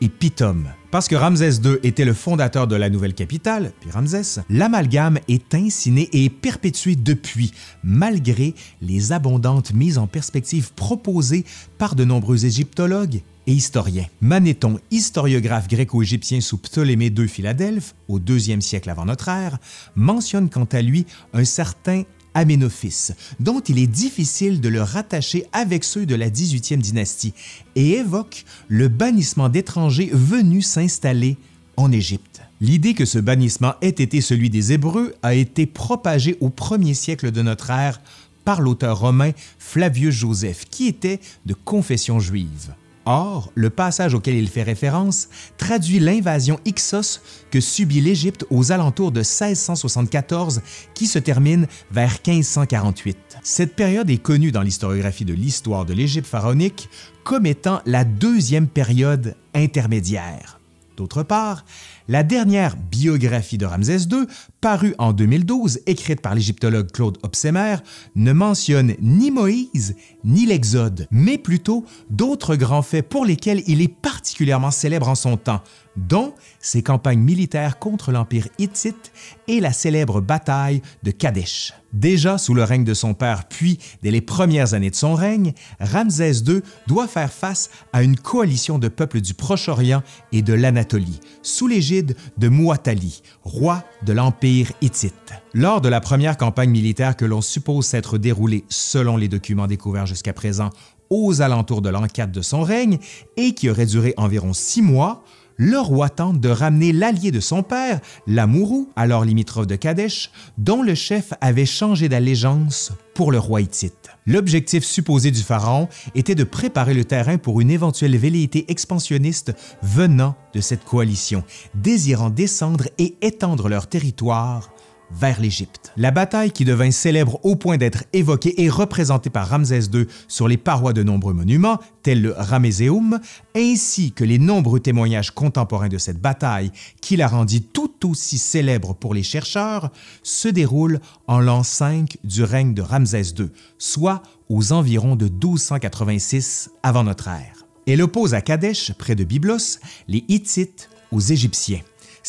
et 0.00 0.08
Pithom. 0.08 0.66
Parce 0.90 1.06
que 1.06 1.14
Ramsès 1.14 1.60
II 1.64 1.76
était 1.84 2.04
le 2.04 2.14
fondateur 2.14 2.66
de 2.66 2.74
la 2.74 2.90
nouvelle 2.90 3.14
capitale, 3.14 3.72
puis 3.80 3.92
Ramsès, 3.92 4.40
l'amalgame 4.50 5.20
est 5.28 5.54
insiné 5.54 6.08
et 6.12 6.28
perpétué 6.28 6.96
depuis, 6.96 7.52
malgré 7.84 8.56
les 8.82 9.12
abondantes 9.12 9.72
mises 9.72 9.98
en 9.98 10.08
perspective 10.08 10.72
proposées 10.74 11.44
par 11.78 11.94
de 11.94 12.04
nombreux 12.04 12.44
égyptologues 12.44 13.22
et 13.46 13.52
historiens. 13.52 14.06
Manéthon, 14.20 14.80
historiographe 14.90 15.68
gréco-égyptien 15.68 16.40
sous 16.40 16.58
Ptolémée 16.58 17.12
II 17.16 17.28
Philadelphe, 17.28 17.94
au 18.08 18.18
deuxième 18.18 18.60
siècle 18.60 18.90
avant 18.90 19.04
notre 19.04 19.28
ère, 19.28 19.58
mentionne 19.94 20.50
quant 20.50 20.68
à 20.72 20.82
lui 20.82 21.06
un 21.32 21.44
certain 21.44 22.02
Aménophis, 22.34 23.08
dont 23.40 23.60
il 23.60 23.78
est 23.78 23.86
difficile 23.86 24.60
de 24.60 24.68
le 24.68 24.82
rattacher 24.82 25.46
avec 25.52 25.84
ceux 25.84 26.06
de 26.06 26.14
la 26.14 26.30
18e 26.30 26.78
dynastie, 26.78 27.34
et 27.76 27.90
évoque 27.92 28.44
le 28.68 28.88
bannissement 28.88 29.48
d'étrangers 29.48 30.10
venus 30.12 30.66
s'installer 30.66 31.36
en 31.76 31.92
Égypte. 31.92 32.42
L'idée 32.60 32.94
que 32.94 33.06
ce 33.06 33.18
bannissement 33.18 33.74
ait 33.80 33.88
été 33.88 34.20
celui 34.20 34.50
des 34.50 34.72
Hébreux 34.72 35.14
a 35.22 35.34
été 35.34 35.66
propagée 35.66 36.36
au 36.40 36.50
premier 36.50 36.94
siècle 36.94 37.30
de 37.30 37.42
notre 37.42 37.70
ère 37.70 38.00
par 38.44 38.60
l'auteur 38.60 38.98
romain 38.98 39.30
Flavius 39.58 40.14
Joseph, 40.14 40.66
qui 40.70 40.86
était 40.86 41.20
de 41.46 41.54
confession 41.54 42.20
juive. 42.20 42.74
Or, 43.12 43.50
le 43.56 43.70
passage 43.70 44.14
auquel 44.14 44.36
il 44.36 44.48
fait 44.48 44.62
référence 44.62 45.30
traduit 45.56 45.98
l'invasion 45.98 46.60
Ixos 46.64 47.18
que 47.50 47.58
subit 47.58 48.00
l'Égypte 48.00 48.46
aux 48.50 48.70
alentours 48.70 49.10
de 49.10 49.18
1674 49.18 50.62
qui 50.94 51.08
se 51.08 51.18
termine 51.18 51.66
vers 51.90 52.18
1548. 52.24 53.38
Cette 53.42 53.74
période 53.74 54.08
est 54.10 54.22
connue 54.22 54.52
dans 54.52 54.62
l'historiographie 54.62 55.24
de 55.24 55.34
l'histoire 55.34 55.84
de 55.86 55.92
l'Égypte 55.92 56.28
pharaonique 56.28 56.88
comme 57.24 57.46
étant 57.46 57.80
la 57.84 58.04
deuxième 58.04 58.68
période 58.68 59.34
intermédiaire. 59.54 60.60
D'autre 60.96 61.24
part, 61.24 61.64
la 62.10 62.24
dernière 62.24 62.76
biographie 62.76 63.56
de 63.56 63.66
Ramsès 63.66 64.08
II, 64.10 64.26
parue 64.60 64.96
en 64.98 65.12
2012, 65.12 65.78
écrite 65.86 66.20
par 66.20 66.34
l'égyptologue 66.34 66.90
Claude 66.90 67.18
Opsemer, 67.22 67.76
ne 68.16 68.32
mentionne 68.32 68.94
ni 69.00 69.30
Moïse 69.30 69.94
ni 70.24 70.44
l'Exode, 70.44 71.06
mais 71.12 71.38
plutôt 71.38 71.84
d'autres 72.10 72.56
grands 72.56 72.82
faits 72.82 73.08
pour 73.08 73.24
lesquels 73.24 73.62
il 73.68 73.80
est 73.80 73.94
particulièrement 73.94 74.72
célèbre 74.72 75.08
en 75.08 75.14
son 75.14 75.36
temps, 75.36 75.62
dont 75.96 76.34
ses 76.58 76.82
campagnes 76.82 77.20
militaires 77.20 77.78
contre 77.78 78.10
l'Empire 78.10 78.48
hittite 78.58 79.12
et 79.46 79.60
la 79.60 79.72
célèbre 79.72 80.20
bataille 80.20 80.82
de 81.04 81.12
Kadesh. 81.12 81.74
Déjà 81.92 82.38
sous 82.38 82.54
le 82.54 82.62
règne 82.62 82.84
de 82.84 82.94
son 82.94 83.14
père, 83.14 83.48
puis 83.48 83.78
dès 84.02 84.12
les 84.12 84.20
premières 84.20 84.74
années 84.74 84.90
de 84.90 84.94
son 84.94 85.14
règne, 85.14 85.52
Ramsès 85.80 86.42
II 86.46 86.62
doit 86.86 87.08
faire 87.08 87.32
face 87.32 87.70
à 87.92 88.04
une 88.04 88.16
coalition 88.16 88.78
de 88.78 88.86
peuples 88.86 89.20
du 89.20 89.34
Proche-Orient 89.34 90.02
et 90.30 90.42
de 90.42 90.52
l'Anatolie, 90.52 91.18
sous 91.42 91.66
l'égide 91.66 91.99
de 92.02 92.48
Muatali, 92.48 93.22
roi 93.42 93.82
de 94.04 94.12
l'Empire 94.12 94.72
hittite. 94.80 95.32
Lors 95.54 95.80
de 95.80 95.88
la 95.88 96.00
première 96.00 96.36
campagne 96.36 96.70
militaire 96.70 97.16
que 97.16 97.24
l'on 97.24 97.40
suppose 97.40 97.86
s'être 97.86 98.18
déroulée 98.18 98.64
selon 98.68 99.16
les 99.16 99.28
documents 99.28 99.66
découverts 99.66 100.06
jusqu'à 100.06 100.32
présent 100.32 100.70
aux 101.10 101.42
alentours 101.42 101.82
de 101.82 101.90
4 101.90 102.30
de 102.30 102.40
son 102.40 102.62
règne 102.62 102.98
et 103.36 103.52
qui 103.52 103.68
aurait 103.68 103.86
duré 103.86 104.14
environ 104.16 104.52
six 104.52 104.80
mois, 104.80 105.24
le 105.60 105.78
roi 105.78 106.08
tente 106.08 106.40
de 106.40 106.48
ramener 106.48 106.90
l'allié 106.90 107.30
de 107.30 107.38
son 107.38 107.62
père, 107.62 108.00
l'Amourou, 108.26 108.88
alors 108.96 109.26
limitrophe 109.26 109.66
de 109.66 109.76
Kadesh, 109.76 110.30
dont 110.56 110.82
le 110.82 110.94
chef 110.94 111.34
avait 111.42 111.66
changé 111.66 112.08
d'allégeance 112.08 112.92
pour 113.14 113.30
le 113.30 113.38
roi 113.38 113.60
hittite. 113.60 114.08
L'objectif 114.24 114.84
supposé 114.84 115.30
du 115.30 115.42
pharaon 115.42 115.88
était 116.14 116.34
de 116.34 116.44
préparer 116.44 116.94
le 116.94 117.04
terrain 117.04 117.36
pour 117.36 117.60
une 117.60 117.70
éventuelle 117.70 118.16
velléité 118.16 118.64
expansionniste 118.68 119.52
venant 119.82 120.34
de 120.54 120.62
cette 120.62 120.86
coalition, 120.86 121.44
désirant 121.74 122.30
descendre 122.30 122.88
et 122.96 123.16
étendre 123.20 123.68
leur 123.68 123.86
territoire 123.86 124.70
vers 125.12 125.40
l'Égypte. 125.40 125.92
La 125.96 126.10
bataille 126.10 126.52
qui 126.52 126.64
devint 126.64 126.90
célèbre 126.90 127.40
au 127.42 127.56
point 127.56 127.76
d'être 127.76 128.04
évoquée 128.12 128.62
et 128.62 128.68
représentée 128.68 129.30
par 129.30 129.48
Ramsès 129.48 129.86
II 129.92 130.06
sur 130.28 130.48
les 130.48 130.56
parois 130.56 130.92
de 130.92 131.02
nombreux 131.02 131.34
monuments, 131.34 131.78
tels 132.02 132.22
le 132.22 132.32
Ramesseum, 132.32 133.20
ainsi 133.56 134.12
que 134.12 134.24
les 134.24 134.38
nombreux 134.38 134.80
témoignages 134.80 135.30
contemporains 135.30 135.88
de 135.88 135.98
cette 135.98 136.20
bataille 136.20 136.70
qui 137.00 137.16
la 137.16 137.28
rendit 137.28 137.62
tout 137.62 138.08
aussi 138.08 138.38
célèbre 138.38 138.94
pour 138.94 139.14
les 139.14 139.22
chercheurs, 139.22 139.90
se 140.22 140.48
déroule 140.48 141.00
en 141.26 141.40
l'an 141.40 141.62
5 141.62 142.18
du 142.24 142.42
règne 142.42 142.74
de 142.74 142.82
Ramsès 142.82 143.34
II, 143.38 143.50
soit 143.78 144.22
aux 144.48 144.72
environs 144.72 145.16
de 145.16 145.26
1286 145.26 146.70
avant 146.82 147.04
notre 147.04 147.28
ère. 147.28 147.66
Elle 147.86 148.02
oppose 148.02 148.34
à 148.34 148.40
Kadesh, 148.40 148.92
près 148.92 149.14
de 149.14 149.24
Byblos, 149.24 149.78
les 150.06 150.24
Hittites 150.28 150.88
aux 151.10 151.20
Égyptiens. 151.20 151.80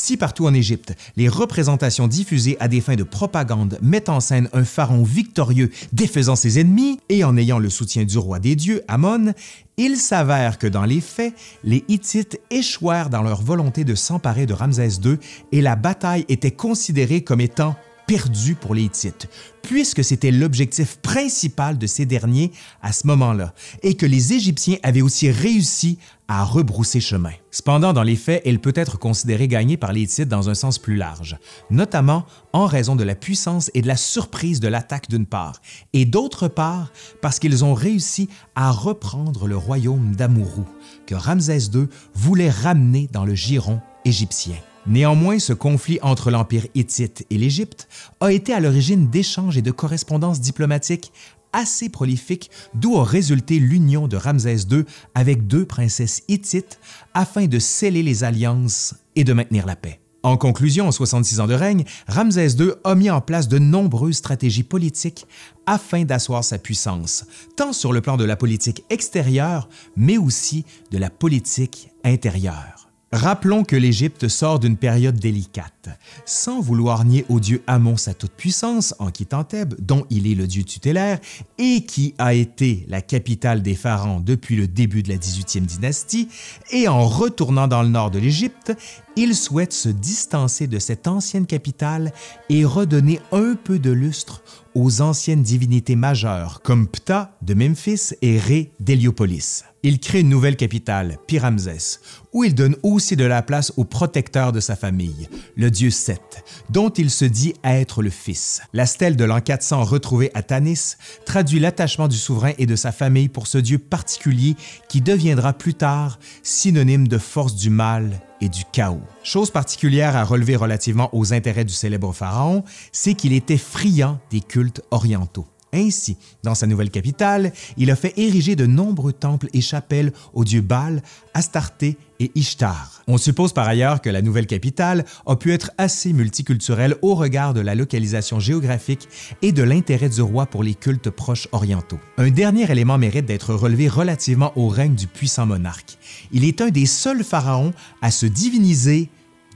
Si 0.03 0.17
partout 0.17 0.47
en 0.47 0.53
Égypte, 0.55 0.95
les 1.15 1.29
représentations 1.29 2.07
diffusées 2.07 2.57
à 2.59 2.67
des 2.67 2.81
fins 2.81 2.95
de 2.95 3.03
propagande 3.03 3.77
mettent 3.83 4.09
en 4.09 4.19
scène 4.19 4.49
un 4.51 4.63
pharaon 4.63 5.03
victorieux 5.03 5.69
défaisant 5.93 6.35
ses 6.35 6.59
ennemis 6.59 6.99
et 7.09 7.23
en 7.23 7.37
ayant 7.37 7.59
le 7.59 7.69
soutien 7.69 8.03
du 8.03 8.17
roi 8.17 8.39
des 8.39 8.55
dieux, 8.55 8.81
Amon, 8.87 9.35
il 9.77 9.97
s'avère 9.97 10.57
que 10.57 10.65
dans 10.65 10.85
les 10.85 11.01
faits, 11.01 11.35
les 11.63 11.85
Hittites 11.87 12.41
échouèrent 12.49 13.11
dans 13.11 13.21
leur 13.21 13.43
volonté 13.43 13.83
de 13.83 13.93
s'emparer 13.93 14.47
de 14.47 14.55
Ramsès 14.55 14.99
II 15.05 15.19
et 15.51 15.61
la 15.61 15.75
bataille 15.75 16.25
était 16.29 16.49
considérée 16.49 17.23
comme 17.23 17.39
étant 17.39 17.75
perdu 18.11 18.55
pour 18.55 18.75
les 18.75 18.83
Hittites, 18.83 19.29
puisque 19.61 20.03
c'était 20.03 20.31
l'objectif 20.31 20.97
principal 20.97 21.77
de 21.77 21.87
ces 21.87 22.05
derniers 22.05 22.51
à 22.81 22.91
ce 22.91 23.07
moment-là, 23.07 23.53
et 23.83 23.93
que 23.93 24.05
les 24.05 24.33
Égyptiens 24.33 24.75
avaient 24.83 25.01
aussi 25.01 25.31
réussi 25.31 25.97
à 26.27 26.43
rebrousser 26.43 26.99
chemin. 26.99 27.31
Cependant, 27.51 27.93
dans 27.93 28.03
les 28.03 28.17
faits, 28.17 28.41
elle 28.43 28.59
peut 28.59 28.73
être 28.75 28.99
considérée 28.99 29.47
gagnée 29.47 29.77
par 29.77 29.93
les 29.93 30.01
Hittites 30.01 30.27
dans 30.27 30.49
un 30.49 30.55
sens 30.55 30.77
plus 30.77 30.97
large, 30.97 31.37
notamment 31.69 32.25
en 32.51 32.65
raison 32.65 32.97
de 32.97 33.05
la 33.05 33.15
puissance 33.15 33.71
et 33.75 33.81
de 33.81 33.87
la 33.87 33.95
surprise 33.95 34.59
de 34.59 34.67
l'attaque 34.67 35.09
d'une 35.09 35.25
part, 35.25 35.61
et 35.93 36.03
d'autre 36.03 36.49
part 36.49 36.91
parce 37.21 37.39
qu'ils 37.39 37.63
ont 37.63 37.73
réussi 37.73 38.27
à 38.55 38.71
reprendre 38.71 39.47
le 39.47 39.55
royaume 39.55 40.17
d'Amourou, 40.17 40.65
que 41.05 41.15
Ramsès 41.15 41.69
II 41.73 41.87
voulait 42.13 42.49
ramener 42.49 43.07
dans 43.13 43.23
le 43.23 43.35
giron 43.35 43.79
égyptien. 44.03 44.57
Néanmoins, 44.87 45.39
ce 45.39 45.53
conflit 45.53 45.99
entre 46.01 46.31
l'Empire 46.31 46.65
hittite 46.73 47.25
et 47.29 47.37
l'Égypte 47.37 47.87
a 48.19 48.31
été 48.31 48.53
à 48.53 48.59
l'origine 48.59 49.09
d'échanges 49.09 49.57
et 49.57 49.61
de 49.61 49.71
correspondances 49.71 50.41
diplomatiques 50.41 51.11
assez 51.53 51.89
prolifiques, 51.89 52.49
d'où 52.73 52.97
a 52.97 53.03
résulté 53.03 53.59
l'union 53.59 54.07
de 54.07 54.17
Ramsès 54.17 54.65
II 54.69 54.85
avec 55.13 55.47
deux 55.47 55.65
princesses 55.65 56.23
hittites 56.27 56.79
afin 57.13 57.45
de 57.45 57.59
sceller 57.59 58.03
les 58.03 58.23
alliances 58.23 58.95
et 59.15 59.23
de 59.23 59.33
maintenir 59.33 59.65
la 59.65 59.75
paix. 59.75 59.99
En 60.23 60.37
conclusion, 60.37 60.87
en 60.87 60.91
66 60.91 61.39
ans 61.39 61.47
de 61.47 61.55
règne, 61.55 61.83
Ramsès 62.07 62.49
II 62.59 62.71
a 62.83 62.93
mis 62.93 63.09
en 63.09 63.21
place 63.21 63.47
de 63.47 63.57
nombreuses 63.57 64.17
stratégies 64.17 64.63
politiques 64.63 65.25
afin 65.65 66.03
d'asseoir 66.03 66.43
sa 66.43 66.59
puissance, 66.59 67.25
tant 67.55 67.73
sur 67.73 67.91
le 67.91 68.01
plan 68.01 68.17
de 68.17 68.25
la 68.25 68.35
politique 68.35 68.83
extérieure, 68.89 69.67
mais 69.95 70.17
aussi 70.17 70.63
de 70.91 70.99
la 70.99 71.09
politique 71.09 71.89
intérieure. 72.03 72.80
Rappelons 73.13 73.65
que 73.65 73.75
l'Égypte 73.75 74.29
sort 74.29 74.57
d'une 74.57 74.77
période 74.77 75.19
délicate. 75.19 75.89
Sans 76.25 76.61
vouloir 76.61 77.03
nier 77.03 77.25
au 77.27 77.41
dieu 77.41 77.61
Amon 77.67 77.97
sa 77.97 78.13
toute-puissance 78.13 78.95
en 78.99 79.11
quittant 79.11 79.43
Thèbes, 79.43 79.75
dont 79.79 80.05
il 80.09 80.31
est 80.31 80.35
le 80.35 80.47
dieu 80.47 80.63
tutélaire, 80.63 81.19
et 81.57 81.83
qui 81.85 82.15
a 82.17 82.33
été 82.33 82.85
la 82.87 83.01
capitale 83.01 83.61
des 83.61 83.75
pharaons 83.75 84.21
depuis 84.21 84.55
le 84.55 84.65
début 84.65 85.03
de 85.03 85.09
la 85.09 85.17
18e 85.17 85.65
dynastie, 85.65 86.29
et 86.71 86.87
en 86.87 87.05
retournant 87.05 87.67
dans 87.67 87.83
le 87.83 87.89
nord 87.89 88.11
de 88.11 88.19
l'Égypte, 88.19 88.71
il 89.17 89.35
souhaite 89.35 89.73
se 89.73 89.89
distancer 89.89 90.67
de 90.67 90.79
cette 90.79 91.05
ancienne 91.05 91.45
capitale 91.45 92.13
et 92.49 92.63
redonner 92.63 93.19
un 93.33 93.55
peu 93.61 93.77
de 93.77 93.91
lustre 93.91 94.41
aux 94.73 95.01
anciennes 95.01 95.43
divinités 95.43 95.97
majeures 95.97 96.61
comme 96.61 96.87
Ptah 96.87 97.35
de 97.41 97.55
Memphis 97.55 98.13
et 98.21 98.39
Ré 98.39 98.71
d'Héliopolis. 98.79 99.65
Il 99.83 99.99
crée 99.99 100.19
une 100.19 100.29
nouvelle 100.29 100.57
capitale, 100.57 101.17
Pyramsès, 101.25 101.99
où 102.33 102.43
il 102.43 102.53
donne 102.53 102.75
aussi 102.83 103.15
de 103.15 103.25
la 103.25 103.41
place 103.41 103.73
au 103.77 103.83
protecteur 103.83 104.51
de 104.51 104.59
sa 104.59 104.75
famille, 104.75 105.27
le 105.55 105.71
dieu 105.71 105.89
Seth, 105.89 106.43
dont 106.69 106.89
il 106.89 107.09
se 107.09 107.25
dit 107.25 107.55
être 107.63 108.03
le 108.03 108.11
fils. 108.11 108.61
La 108.73 108.85
stèle 108.85 109.15
de 109.15 109.25
l'an 109.25 109.41
400 109.41 109.83
retrouvée 109.83 110.29
à 110.35 110.43
Tanis 110.43 110.97
traduit 111.25 111.59
l'attachement 111.59 112.07
du 112.07 112.17
souverain 112.17 112.51
et 112.59 112.67
de 112.67 112.75
sa 112.75 112.91
famille 112.91 113.27
pour 113.27 113.47
ce 113.47 113.57
dieu 113.57 113.79
particulier 113.79 114.55
qui 114.87 115.01
deviendra 115.01 115.51
plus 115.51 115.73
tard 115.73 116.19
synonyme 116.43 117.07
de 117.07 117.17
force 117.17 117.55
du 117.55 117.71
mal 117.71 118.21
et 118.39 118.49
du 118.49 118.61
chaos. 118.71 119.01
Chose 119.23 119.49
particulière 119.49 120.15
à 120.15 120.23
relever 120.23 120.55
relativement 120.55 121.09
aux 121.11 121.33
intérêts 121.33 121.65
du 121.65 121.73
célèbre 121.73 122.13
pharaon, 122.13 122.63
c'est 122.91 123.15
qu'il 123.15 123.33
était 123.33 123.57
friand 123.57 124.19
des 124.29 124.41
cultes 124.41 124.81
orientaux. 124.91 125.47
Ainsi, 125.73 126.17
dans 126.43 126.55
sa 126.55 126.67
nouvelle 126.67 126.89
capitale, 126.89 127.53
il 127.77 127.91
a 127.91 127.95
fait 127.95 128.13
ériger 128.17 128.55
de 128.55 128.65
nombreux 128.65 129.13
temples 129.13 129.47
et 129.53 129.61
chapelles 129.61 130.11
aux 130.33 130.43
dieux 130.43 130.61
Baal, 130.61 131.01
Astarté 131.33 131.97
et 132.19 132.31
Ishtar. 132.35 133.03
On 133.07 133.17
suppose 133.17 133.53
par 133.53 133.67
ailleurs 133.67 134.01
que 134.01 134.09
la 134.09 134.21
nouvelle 134.21 134.47
capitale 134.47 135.05
a 135.25 135.35
pu 135.35 135.53
être 135.53 135.71
assez 135.77 136.13
multiculturelle 136.13 136.95
au 137.01 137.15
regard 137.15 137.53
de 137.53 137.61
la 137.61 137.73
localisation 137.73 138.39
géographique 138.39 139.07
et 139.41 139.51
de 139.51 139.63
l'intérêt 139.63 140.09
du 140.09 140.21
roi 140.21 140.45
pour 140.45 140.63
les 140.63 140.75
cultes 140.75 141.09
proches 141.09 141.47
orientaux. 141.51 141.99
Un 142.17 142.29
dernier 142.29 142.69
élément 142.69 142.97
mérite 142.97 143.25
d'être 143.25 143.53
relevé 143.53 143.87
relativement 143.87 144.51
au 144.57 144.67
règne 144.67 144.95
du 144.95 145.07
puissant 145.07 145.45
monarque. 145.45 145.97
Il 146.31 146.43
est 146.43 146.61
un 146.61 146.69
des 146.69 146.85
seuls 146.85 147.23
pharaons 147.23 147.73
à 148.01 148.11
se 148.11 148.25
diviniser 148.25 149.09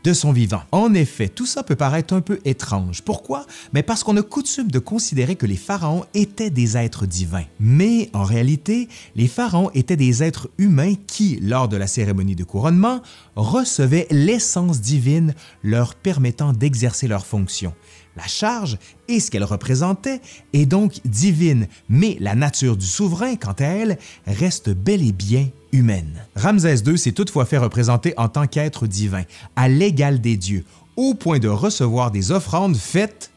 de 0.05 0.13
son 0.13 0.31
vivant. 0.31 0.62
En 0.71 0.93
effet, 0.93 1.29
tout 1.29 1.47
ça 1.47 1.63
peut 1.63 1.75
paraître 1.75 2.13
un 2.13 2.21
peu 2.21 2.39
étrange. 2.45 3.01
Pourquoi? 3.01 3.47
Mais 3.74 3.81
parce 3.81 4.03
qu'on 4.03 4.15
a 4.17 4.21
coutume 4.21 4.69
de 4.69 4.77
considérer 4.77 5.35
que 5.35 5.47
les 5.47 5.55
pharaons 5.55 6.05
étaient 6.13 6.51
des 6.51 6.77
êtres 6.77 7.07
divins. 7.07 7.45
Mais 7.59 8.12
en 8.13 8.24
réalité, 8.24 8.88
les 9.15 9.27
pharaons 9.27 9.71
étaient 9.74 9.97
des 9.97 10.21
êtres 10.21 10.47
humains 10.59 10.93
qui, 11.07 11.39
lors 11.41 11.67
de 11.67 11.75
la 11.75 11.88
cérémonie 11.88 12.35
de 12.35 12.43
couronnement, 12.43 13.01
recevaient 13.35 14.05
l'essence 14.12 14.79
divine 14.79 15.33
leur 15.63 15.95
permettant 15.95 16.53
d'exercer 16.53 17.07
leurs 17.07 17.25
fonctions. 17.25 17.74
La 18.15 18.27
charge 18.27 18.77
et 19.07 19.19
ce 19.19 19.29
qu'elle 19.29 19.43
représentait 19.43 20.22
est 20.53 20.65
donc 20.65 21.01
divine, 21.03 21.67
mais 21.89 22.17
la 22.19 22.34
nature 22.36 22.77
du 22.77 22.86
souverain, 22.86 23.36
quant 23.36 23.55
à 23.60 23.65
elle, 23.65 23.98
reste 24.25 24.69
bel 24.69 25.05
et 25.05 25.12
bien 25.12 25.50
humaine. 25.74 26.24
Ramsès 26.36 26.77
II 26.86 26.98
s'est 26.98 27.12
toutefois 27.12 27.45
fait 27.45 27.57
représenter 27.57 28.13
en 28.17 28.29
tant 28.29 28.48
qu'être 28.48 28.88
divin, 28.88 29.24
à 29.55 29.67
l'égal 29.67 30.22
des 30.22 30.38
dieux, 30.38 30.63
au 30.95 31.13
point 31.13 31.39
de 31.39 31.50
recevoir 31.50 32.12
des 32.12 32.31
offrandes 32.31 32.77
faites 32.77 33.31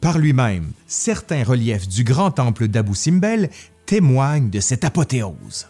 par 0.00 0.18
lui-même. 0.18 0.72
Certains 0.86 1.44
reliefs 1.44 1.88
du 1.88 2.04
grand 2.04 2.30
temple 2.30 2.68
d'Abou 2.68 2.94
Simbel 2.94 3.50
témoignent 3.84 4.50
de 4.50 4.60
cette 4.60 4.84
apothéose. 4.84 5.66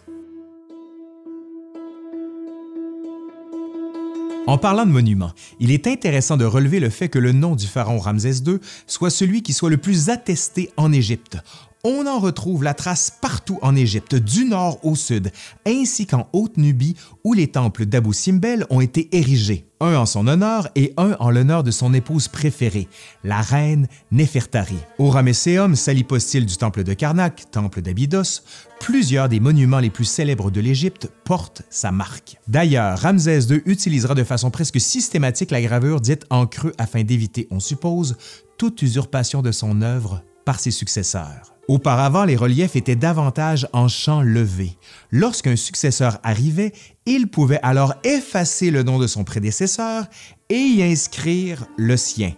En 4.47 4.57
parlant 4.57 4.85
de 4.85 4.91
monuments, 4.91 5.33
il 5.59 5.71
est 5.71 5.87
intéressant 5.87 6.37
de 6.37 6.45
relever 6.45 6.79
le 6.79 6.89
fait 6.89 7.09
que 7.09 7.19
le 7.19 7.33
nom 7.33 7.57
du 7.57 7.67
pharaon 7.67 7.99
Ramsès 7.99 8.43
II 8.45 8.59
soit 8.87 9.09
celui 9.09 9.43
qui 9.43 9.51
soit 9.51 9.69
le 9.69 9.75
plus 9.75 10.07
attesté 10.07 10.71
en 10.77 10.93
Égypte, 10.93 11.37
On 11.83 12.07
en 12.07 12.19
retrouve 12.19 12.63
la 12.63 12.73
trace 12.73 13.11
partout 13.21 13.59
en 13.61 13.75
Égypte, 13.75 14.15
du 14.15 14.45
nord 14.45 14.83
au 14.83 14.95
sud, 14.95 15.31
ainsi 15.65 16.07
qu'en 16.07 16.27
Haute-Nubie 16.33 16.95
où 17.23 17.33
les 17.33 17.47
temples 17.47 17.85
d'Abou 17.85 18.13
Simbel 18.13 18.65
ont 18.71 18.81
été 18.81 19.15
érigés, 19.15 19.67
un 19.79 19.95
en 19.95 20.07
son 20.07 20.27
honneur 20.27 20.69
et 20.75 20.93
un 20.97 21.15
en 21.19 21.29
l'honneur 21.29 21.63
de 21.63 21.69
son 21.69 21.93
épouse 21.93 22.27
préférée, 22.27 22.87
la 23.23 23.41
reine 23.41 23.87
Nefertari. 24.11 24.77
Au 24.97 25.09
Ramesséum, 25.09 25.75
salipostyle 25.75 26.47
du 26.47 26.57
temple 26.57 26.83
de 26.83 26.93
Karnak, 26.93 27.51
temple 27.51 27.81
d'Abydos, 27.81 28.41
plusieurs 28.79 29.29
des 29.29 29.39
monuments 29.39 29.79
les 29.79 29.91
plus 29.91 30.05
célèbres 30.05 30.49
de 30.49 30.61
l'Égypte 30.61 31.11
portent 31.25 31.61
sa 31.69 31.91
marque. 31.91 32.37
D'ailleurs, 32.47 32.97
Ramsès 32.99 33.41
II 33.49 33.61
utilisera 33.65 34.15
de 34.15 34.23
façon 34.23 34.49
presque 34.49 34.81
systématique 34.81 35.51
la 35.51 35.61
gravure 35.61 36.01
dite 36.01 36.25
en 36.31 36.47
creux 36.47 36.73
afin 36.79 37.03
d'éviter, 37.03 37.47
on 37.51 37.59
suppose, 37.59 38.17
toute 38.57 38.81
usurpation 38.81 39.43
de 39.43 39.51
son 39.51 39.81
œuvre 39.83 40.23
par 40.43 40.59
ses 40.59 40.71
successeurs. 40.71 41.56
Auparavant, 41.67 42.23
les 42.23 42.37
reliefs 42.37 42.77
étaient 42.77 42.95
davantage 42.95 43.67
en 43.73 43.89
champ 43.89 44.21
levé. 44.21 44.77
Lorsqu'un 45.11 45.57
successeur 45.57 46.17
arrivait, 46.23 46.71
il 47.05 47.27
pouvait 47.27 47.59
alors 47.61 47.93
effacer 48.05 48.71
le 48.71 48.83
nom 48.83 48.99
de 48.99 49.07
son 49.07 49.25
prédécesseur 49.25 50.05
et 50.49 50.55
y 50.55 50.81
inscrire 50.81 51.65
le 51.75 51.97
sien, 51.97 52.31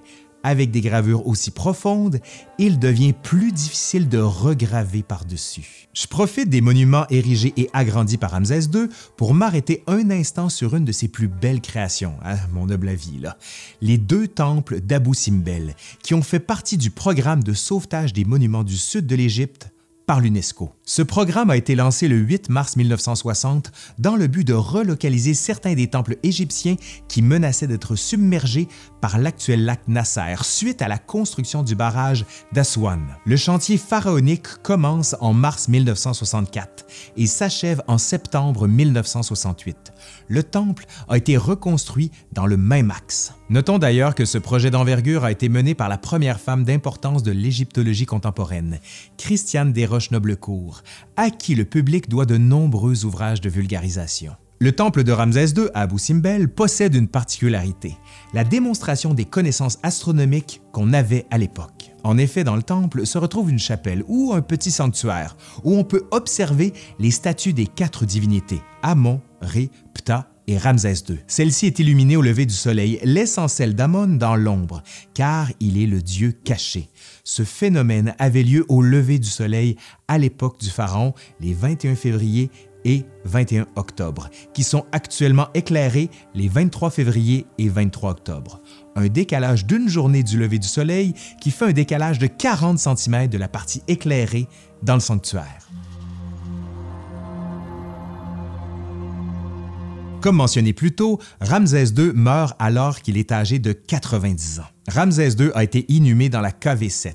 avec 0.43 0.71
des 0.71 0.81
gravures 0.81 1.27
aussi 1.27 1.51
profondes, 1.51 2.19
il 2.57 2.79
devient 2.79 3.13
plus 3.13 3.51
difficile 3.51 4.09
de 4.09 4.19
regraver 4.19 5.03
par-dessus. 5.03 5.87
Je 5.93 6.07
profite 6.07 6.49
des 6.49 6.61
monuments 6.61 7.05
érigés 7.09 7.53
et 7.57 7.69
agrandis 7.73 8.17
par 8.17 8.31
Ramsès 8.31 8.65
II 8.73 8.87
pour 9.17 9.33
m'arrêter 9.33 9.83
un 9.87 10.09
instant 10.11 10.49
sur 10.49 10.75
une 10.75 10.85
de 10.85 10.91
ses 10.91 11.07
plus 11.07 11.27
belles 11.27 11.61
créations, 11.61 12.13
à 12.23 12.35
mon 12.53 12.69
humble 12.69 12.89
avis, 12.89 13.21
les 13.81 13.97
deux 13.97 14.27
temples 14.27 14.81
d'Abou 14.81 15.13
Simbel, 15.13 15.75
qui 16.03 16.13
ont 16.13 16.21
fait 16.21 16.39
partie 16.39 16.77
du 16.77 16.91
programme 16.91 17.43
de 17.43 17.53
sauvetage 17.53 18.13
des 18.13 18.25
monuments 18.25 18.63
du 18.63 18.77
sud 18.77 19.07
de 19.07 19.15
l'Égypte 19.15 19.69
par 20.05 20.19
l'UNESCO. 20.19 20.71
Ce 20.91 21.03
programme 21.03 21.51
a 21.51 21.55
été 21.55 21.75
lancé 21.75 22.07
le 22.07 22.15
8 22.15 22.49
mars 22.49 22.75
1960 22.75 23.71
dans 23.99 24.15
le 24.15 24.25
but 24.25 24.43
de 24.43 24.55
relocaliser 24.55 25.35
certains 25.35 25.75
des 25.75 25.85
temples 25.85 26.17
égyptiens 26.23 26.77
qui 27.07 27.21
menaçaient 27.21 27.67
d'être 27.67 27.95
submergés 27.95 28.67
par 28.99 29.19
l'actuel 29.19 29.65
lac 29.65 29.81
Nasser 29.87 30.37
suite 30.41 30.81
à 30.81 30.87
la 30.87 30.97
construction 30.97 31.61
du 31.61 31.75
barrage 31.75 32.25
d'Aswan. 32.53 33.17
Le 33.23 33.37
chantier 33.37 33.77
pharaonique 33.77 34.47
commence 34.63 35.15
en 35.19 35.31
mars 35.31 35.67
1964 35.67 36.87
et 37.17 37.27
s'achève 37.27 37.83
en 37.87 37.99
septembre 37.99 38.67
1968. 38.67 39.93
Le 40.27 40.41
temple 40.41 40.87
a 41.07 41.17
été 41.17 41.37
reconstruit 41.37 42.09
dans 42.31 42.47
le 42.47 42.57
même 42.57 42.89
axe. 42.89 43.33
Notons 43.51 43.79
d'ailleurs 43.79 44.13
que 44.13 44.25
ce 44.25 44.37
projet 44.37 44.69
d'envergure 44.69 45.23
a 45.23 45.31
été 45.31 45.49
mené 45.49 45.73
par 45.73 45.89
la 45.89 45.97
première 45.97 46.39
femme 46.39 46.63
d'importance 46.63 47.23
de 47.23 47.31
l'égyptologie 47.31 48.05
contemporaine, 48.05 48.79
Christiane 49.17 49.73
Desroches-Noblecourt, 49.73 50.78
à 51.17 51.29
qui 51.29 51.55
le 51.55 51.65
public 51.65 52.09
doit 52.09 52.25
de 52.25 52.37
nombreux 52.37 53.05
ouvrages 53.05 53.41
de 53.41 53.49
vulgarisation. 53.49 54.33
Le 54.61 54.73
temple 54.73 55.05
de 55.05 55.13
Ramsès 55.13 55.53
II 55.55 55.69
à 55.73 55.83
Abu 55.83 55.97
Simbel 55.97 56.49
possède 56.49 56.93
une 56.93 57.07
particularité, 57.07 57.95
la 58.33 58.43
démonstration 58.43 59.13
des 59.13 59.23
connaissances 59.23 59.79
astronomiques 59.83 60.61
qu'on 60.73 60.91
avait 60.91 61.25
à 61.31 61.37
l'époque. 61.37 61.91
En 62.03 62.17
effet, 62.17 62.43
dans 62.43 62.57
le 62.57 62.63
temple 62.63 63.05
se 63.05 63.17
retrouve 63.17 63.49
une 63.49 63.59
chapelle 63.59 64.03
ou 64.07 64.33
un 64.33 64.41
petit 64.41 64.71
sanctuaire 64.71 65.37
où 65.63 65.77
on 65.77 65.85
peut 65.85 66.07
observer 66.11 66.73
les 66.99 67.11
statues 67.11 67.53
des 67.53 67.67
quatre 67.67 68.05
divinités, 68.05 68.61
Amon, 68.83 69.21
Ré, 69.41 69.69
Ptah 69.93 70.28
et 70.49 70.57
Ramsès 70.57 71.03
II. 71.07 71.19
Celle-ci 71.27 71.67
est 71.67 71.77
illuminée 71.77 72.17
au 72.17 72.23
lever 72.23 72.47
du 72.47 72.53
soleil, 72.55 72.99
laissant 73.03 73.47
celle 73.47 73.75
d'Amon 73.75 74.07
dans 74.07 74.35
l'ombre, 74.35 74.81
car 75.13 75.47
il 75.59 75.81
est 75.81 75.85
le 75.85 76.01
dieu 76.01 76.31
caché. 76.31 76.89
Ce 77.23 77.43
phénomène 77.43 78.15
avait 78.17 78.41
lieu 78.41 78.65
au 78.67 78.81
lever 78.81 79.19
du 79.19 79.29
soleil 79.29 79.75
à 80.07 80.17
l'époque 80.17 80.59
du 80.59 80.69
pharaon, 80.69 81.13
les 81.39 81.53
21 81.53 81.95
février 81.95 82.49
et 82.83 83.05
21 83.25 83.67
octobre, 83.75 84.29
qui 84.53 84.63
sont 84.63 84.85
actuellement 84.91 85.49
éclairés 85.53 86.09
les 86.33 86.47
23 86.47 86.89
février 86.89 87.45
et 87.59 87.69
23 87.69 88.09
octobre. 88.09 88.59
Un 88.95 89.07
décalage 89.07 89.67
d'une 89.67 89.87
journée 89.87 90.23
du 90.23 90.39
lever 90.39 90.57
du 90.57 90.67
soleil 90.67 91.13
qui 91.39 91.51
fait 91.51 91.65
un 91.65 91.73
décalage 91.73 92.17
de 92.17 92.25
40 92.25 92.79
cm 92.79 93.27
de 93.27 93.37
la 93.37 93.49
partie 93.49 93.83
éclairée 93.87 94.47
dans 94.81 94.95
le 94.95 94.99
sanctuaire. 94.99 95.69
Comme 100.21 100.35
mentionné 100.35 100.73
plus 100.73 100.93
tôt, 100.93 101.19
Ramsès 101.39 101.85
II 101.97 102.11
meurt 102.13 102.55
alors 102.59 103.01
qu'il 103.01 103.17
est 103.17 103.31
âgé 103.31 103.59
de 103.59 103.71
90 103.71 104.59
ans. 104.59 104.63
Ramsès 104.87 105.31
II 105.39 105.51
a 105.53 105.63
été 105.63 105.85
inhumé 105.89 106.29
dans 106.29 106.41
la 106.41 106.51
KV7, 106.51 107.13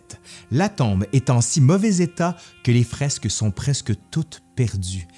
la 0.50 0.68
tombe 0.68 1.06
est 1.12 1.30
en 1.30 1.40
si 1.40 1.60
mauvais 1.60 1.96
état 1.96 2.36
que 2.62 2.70
les 2.70 2.84
fresques 2.84 3.30
sont 3.30 3.50
presque 3.50 3.92
toutes 4.10 4.42
perdues. 4.54 5.08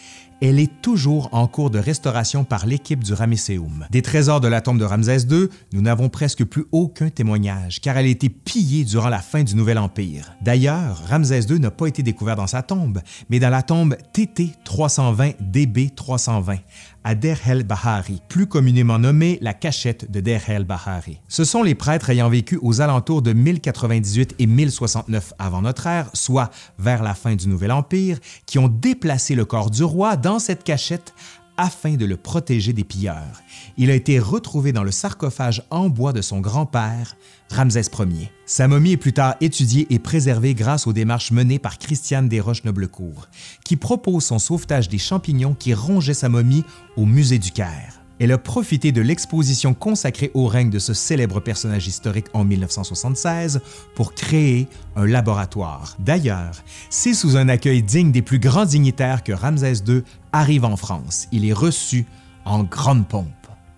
Elle 0.42 0.58
est 0.60 0.82
toujours 0.82 1.30
en 1.32 1.46
cours 1.46 1.70
de 1.70 1.78
restauration 1.78 2.44
par 2.44 2.66
l'équipe 2.66 3.02
du 3.02 3.14
Ramesséum. 3.14 3.86
Des 3.90 4.02
trésors 4.02 4.42
de 4.42 4.48
la 4.48 4.60
tombe 4.60 4.78
de 4.78 4.84
Ramsès 4.84 5.20
II, 5.30 5.48
nous 5.72 5.80
n'avons 5.80 6.10
presque 6.10 6.44
plus 6.44 6.66
aucun 6.72 7.08
témoignage, 7.08 7.80
car 7.80 7.96
elle 7.96 8.04
a 8.04 8.10
été 8.10 8.28
pillée 8.28 8.84
durant 8.84 9.08
la 9.08 9.20
fin 9.20 9.44
du 9.44 9.54
Nouvel 9.54 9.78
Empire. 9.78 10.34
D'ailleurs, 10.42 11.02
Ramsès 11.08 11.40
II 11.48 11.58
n'a 11.58 11.70
pas 11.70 11.86
été 11.86 12.02
découvert 12.02 12.36
dans 12.36 12.46
sa 12.46 12.62
tombe, 12.62 13.00
mais 13.30 13.38
dans 13.38 13.48
la 13.48 13.62
tombe 13.62 13.96
TT 14.12 14.50
320 14.64 15.32
DB 15.40 15.88
320, 15.96 16.58
à 17.02 17.14
Der 17.14 17.38
el 17.48 17.62
Bahari, 17.62 18.20
plus 18.28 18.46
communément 18.46 18.98
nommée 18.98 19.38
la 19.40 19.54
cachette 19.54 20.10
de 20.10 20.20
Der 20.20 20.50
el 20.50 20.64
Bahari. 20.64 21.18
Ce 21.28 21.44
sont 21.44 21.62
les 21.62 21.74
prêtres 21.74 22.10
ayant 22.10 22.28
vécu 22.36 22.58
aux 22.60 22.82
alentours 22.82 23.22
de 23.22 23.32
1098 23.32 24.34
et 24.38 24.46
1069 24.46 25.32
avant 25.38 25.62
notre 25.62 25.86
ère, 25.86 26.10
soit 26.12 26.50
vers 26.78 27.02
la 27.02 27.14
fin 27.14 27.34
du 27.34 27.48
Nouvel 27.48 27.72
Empire, 27.72 28.18
qui 28.44 28.58
ont 28.58 28.68
déplacé 28.68 29.34
le 29.34 29.46
corps 29.46 29.70
du 29.70 29.82
roi 29.82 30.16
dans 30.16 30.38
cette 30.38 30.62
cachette 30.62 31.14
afin 31.56 31.94
de 31.94 32.04
le 32.04 32.18
protéger 32.18 32.74
des 32.74 32.84
pilleurs. 32.84 33.40
Il 33.78 33.90
a 33.90 33.94
été 33.94 34.18
retrouvé 34.18 34.72
dans 34.72 34.84
le 34.84 34.90
sarcophage 34.90 35.62
en 35.70 35.88
bois 35.88 36.12
de 36.12 36.20
son 36.20 36.40
grand-père, 36.40 37.16
Ramsès 37.50 37.88
Ier. 37.98 38.30
Sa 38.44 38.68
momie 38.68 38.92
est 38.92 38.98
plus 38.98 39.14
tard 39.14 39.36
étudiée 39.40 39.86
et 39.88 39.98
préservée 39.98 40.52
grâce 40.52 40.86
aux 40.86 40.92
démarches 40.92 41.30
menées 41.30 41.58
par 41.58 41.78
Christiane 41.78 42.28
Desroches-Noblecourt, 42.28 43.28
qui 43.64 43.76
propose 43.76 44.24
son 44.24 44.38
sauvetage 44.38 44.90
des 44.90 44.98
champignons 44.98 45.54
qui 45.54 45.72
rongeaient 45.72 46.12
sa 46.12 46.28
momie 46.28 46.64
au 46.98 47.06
musée 47.06 47.38
du 47.38 47.50
Caire. 47.50 48.05
Elle 48.18 48.32
a 48.32 48.38
profité 48.38 48.92
de 48.92 49.02
l'exposition 49.02 49.74
consacrée 49.74 50.30
au 50.32 50.46
règne 50.46 50.70
de 50.70 50.78
ce 50.78 50.94
célèbre 50.94 51.40
personnage 51.40 51.86
historique 51.86 52.28
en 52.32 52.44
1976 52.44 53.60
pour 53.94 54.14
créer 54.14 54.68
un 54.96 55.06
laboratoire. 55.06 55.96
D'ailleurs, 55.98 56.62
c'est 56.88 57.12
sous 57.12 57.36
un 57.36 57.50
accueil 57.50 57.82
digne 57.82 58.12
des 58.12 58.22
plus 58.22 58.38
grands 58.38 58.64
dignitaires 58.64 59.22
que 59.22 59.32
Ramsès 59.32 59.82
II 59.86 60.02
arrive 60.32 60.64
en 60.64 60.76
France. 60.76 61.28
Il 61.30 61.44
est 61.44 61.52
reçu 61.52 62.06
en 62.46 62.62
grande 62.64 63.06
pompe. 63.06 63.26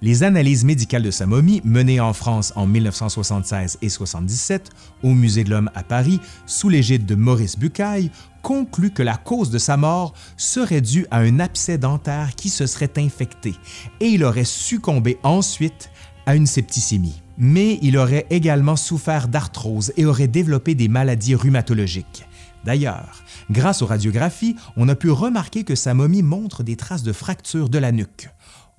Les 0.01 0.23
analyses 0.23 0.65
médicales 0.65 1.03
de 1.03 1.11
sa 1.11 1.27
momie, 1.27 1.61
menées 1.65 1.99
en 1.99 2.13
France 2.13 2.53
en 2.55 2.69
1976 2.69 3.79
et 3.83 3.89
77 3.89 4.71
au 5.03 5.13
Musée 5.13 5.43
de 5.43 5.51
l'Homme 5.51 5.71
à 5.75 5.83
Paris 5.83 6.21
sous 6.47 6.69
l'égide 6.69 7.05
de 7.05 7.17
Maurice 7.17 7.59
Bucaille, 7.59 8.13
concluent 8.49 8.95
que 8.95 9.03
la 9.03 9.19
cause 9.19 9.51
de 9.51 9.59
sa 9.59 9.77
mort 9.77 10.15
serait 10.39 10.81
due 10.81 11.07
à 11.11 11.19
un 11.19 11.39
abcès 11.39 11.77
dentaire 11.77 12.35
qui 12.35 12.49
se 12.49 12.67
serait 12.67 12.95
infecté 12.97 13.55
et 14.01 14.07
il 14.07 14.25
aurait 14.25 14.47
succombé 14.47 15.19
ensuite 15.23 15.91
à 16.25 16.35
une 16.35 16.47
septicémie. 16.47 17.21
Mais 17.37 17.79
il 17.83 17.99
aurait 17.99 18.25
également 18.31 18.77
souffert 18.77 19.29
d'arthrose 19.29 19.93
et 19.99 20.07
aurait 20.07 20.29
développé 20.29 20.75
des 20.75 20.89
maladies 20.89 21.35
rhumatologiques. 21.35 22.25
D'ailleurs, 22.65 23.23
grâce 23.51 23.83
aux 23.83 23.87
radiographies, 23.87 24.57
on 24.79 24.89
a 24.89 24.95
pu 24.95 25.11
remarquer 25.11 25.63
que 25.63 25.75
sa 25.75 25.93
momie 25.93 26.23
montre 26.23 26.63
des 26.63 26.77
traces 26.77 27.03
de 27.03 27.13
fractures 27.13 27.69
de 27.69 27.79
la 27.79 27.93
nuque 27.93 28.31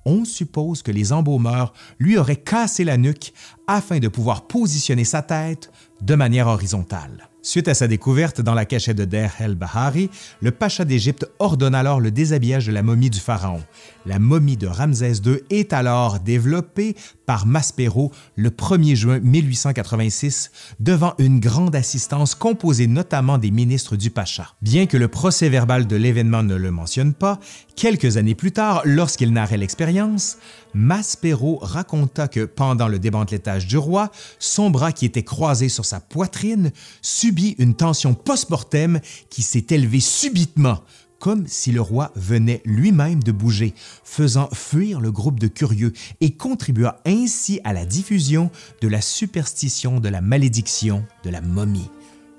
on 0.06 0.24
suppose 0.24 0.82
que 0.82 0.90
les 0.90 1.12
embaumeurs 1.12 1.74
lui 1.98 2.16
auraient 2.16 2.34
cassé 2.34 2.84
la 2.84 2.96
nuque 2.96 3.34
afin 3.66 3.98
de 3.98 4.08
pouvoir 4.08 4.46
positionner 4.46 5.04
sa 5.04 5.20
tête 5.20 5.70
de 6.00 6.14
manière 6.14 6.46
horizontale. 6.46 7.29
Suite 7.42 7.68
à 7.68 7.74
sa 7.74 7.88
découverte 7.88 8.42
dans 8.42 8.52
la 8.52 8.66
cachette 8.66 8.98
de 8.98 9.06
Der 9.06 9.32
el-Bahari, 9.40 10.10
le 10.42 10.50
pacha 10.50 10.84
d'Égypte 10.84 11.26
ordonne 11.38 11.74
alors 11.74 11.98
le 11.98 12.10
déshabillage 12.10 12.66
de 12.66 12.72
la 12.72 12.82
momie 12.82 13.08
du 13.08 13.18
pharaon. 13.18 13.62
La 14.04 14.18
momie 14.18 14.58
de 14.58 14.66
Ramsès 14.66 15.22
II 15.24 15.38
est 15.48 15.72
alors 15.72 16.20
développée 16.20 16.96
par 17.24 17.46
Maspero 17.46 18.12
le 18.36 18.50
1er 18.50 18.94
juin 18.94 19.20
1886 19.20 20.50
devant 20.80 21.14
une 21.18 21.40
grande 21.40 21.74
assistance 21.74 22.34
composée 22.34 22.86
notamment 22.86 23.38
des 23.38 23.50
ministres 23.50 23.96
du 23.96 24.10
pacha. 24.10 24.54
Bien 24.60 24.84
que 24.84 24.98
le 24.98 25.08
procès-verbal 25.08 25.86
de 25.86 25.96
l'événement 25.96 26.42
ne 26.42 26.56
le 26.56 26.70
mentionne 26.70 27.14
pas, 27.14 27.40
quelques 27.74 28.18
années 28.18 28.34
plus 28.34 28.52
tard, 28.52 28.82
lorsqu'il 28.84 29.32
narrait 29.32 29.56
l'expérience, 29.56 30.36
Maspero 30.74 31.58
raconta 31.62 32.28
que 32.28 32.44
pendant 32.44 32.88
le 32.88 32.98
démantelettage 32.98 33.66
du 33.66 33.76
roi, 33.76 34.10
son 34.38 34.70
bras 34.70 34.92
qui 34.92 35.06
était 35.06 35.24
croisé 35.24 35.68
sur 35.68 35.84
sa 35.84 36.00
poitrine 36.00 36.70
subit 37.02 37.56
une 37.58 37.74
tension 37.74 38.14
post-mortem 38.14 39.00
qui 39.28 39.42
s'est 39.42 39.66
élevée 39.70 40.00
subitement, 40.00 40.80
comme 41.18 41.46
si 41.46 41.70
le 41.70 41.80
roi 41.80 42.12
venait 42.16 42.62
lui-même 42.64 43.22
de 43.22 43.32
bouger, 43.32 43.74
faisant 44.04 44.48
fuir 44.52 45.00
le 45.00 45.12
groupe 45.12 45.38
de 45.38 45.48
curieux 45.48 45.92
et 46.20 46.32
contribua 46.32 47.00
ainsi 47.04 47.60
à 47.64 47.72
la 47.72 47.84
diffusion 47.84 48.50
de 48.80 48.88
la 48.88 49.00
superstition 49.00 50.00
de 50.00 50.08
la 50.08 50.20
malédiction 50.20 51.04
de 51.24 51.30
la 51.30 51.40
momie. 51.40 51.90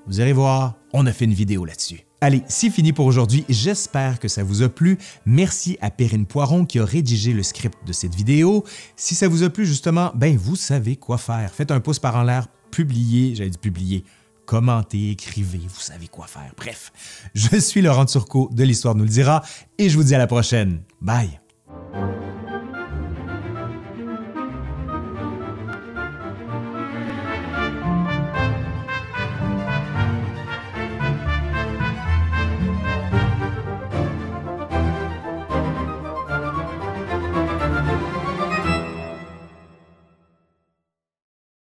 Vous 0.08 0.20
allez 0.20 0.34
voir, 0.34 0.76
on 0.94 1.06
a 1.06 1.14
fait 1.14 1.26
une 1.26 1.34
vidéo 1.34 1.64
là-dessus. 1.64 2.06
Allez, 2.24 2.44
c'est 2.48 2.70
fini 2.70 2.94
pour 2.94 3.08
aujourd'hui. 3.08 3.46
J'espère 3.50 4.20
que 4.20 4.28
ça 4.28 4.44
vous 4.44 4.62
a 4.62 4.70
plu. 4.70 5.00
Merci 5.26 5.80
à 5.82 5.90
Perrine 5.90 6.28
Poiron 6.28 6.66
qui 6.66 6.78
a 6.78 6.86
rédigé 6.86 7.34
le 7.34 7.42
script 7.42 7.80
de 7.84 7.94
cette 7.94 8.14
vidéo. 8.14 8.64
Si 8.96 9.16
ça 9.16 9.28
vous 9.28 9.42
a 9.42 9.50
plu, 9.50 9.66
justement, 9.66 10.12
ben 10.14 10.38
vous 10.38 10.56
savez 10.56 10.98
quoi 10.98 11.18
faire. 11.18 11.52
Faites 11.52 11.72
un 11.72 11.80
pouce 11.80 11.98
par 11.98 12.16
en 12.16 12.22
l'air, 12.22 12.46
publiez, 12.70 13.34
j'allais 13.34 13.50
dire 13.50 13.60
publier, 13.60 14.04
commentez, 14.46 15.10
écrivez, 15.10 15.62
vous 15.68 15.80
savez 15.80 16.08
quoi 16.08 16.28
faire. 16.28 16.54
Bref, 16.56 16.92
je 17.34 17.58
suis 17.58 17.82
Laurent 17.82 18.06
Turcot 18.06 18.50
de 18.52 18.64
l'Histoire 18.64 18.94
nous 18.94 19.04
le 19.04 19.10
dira 19.10 19.42
et 19.80 19.90
je 19.90 19.98
vous 19.98 20.04
dis 20.04 20.14
à 20.14 20.20
la 20.20 20.28
prochaine. 20.28 20.84
Bye! 21.02 21.40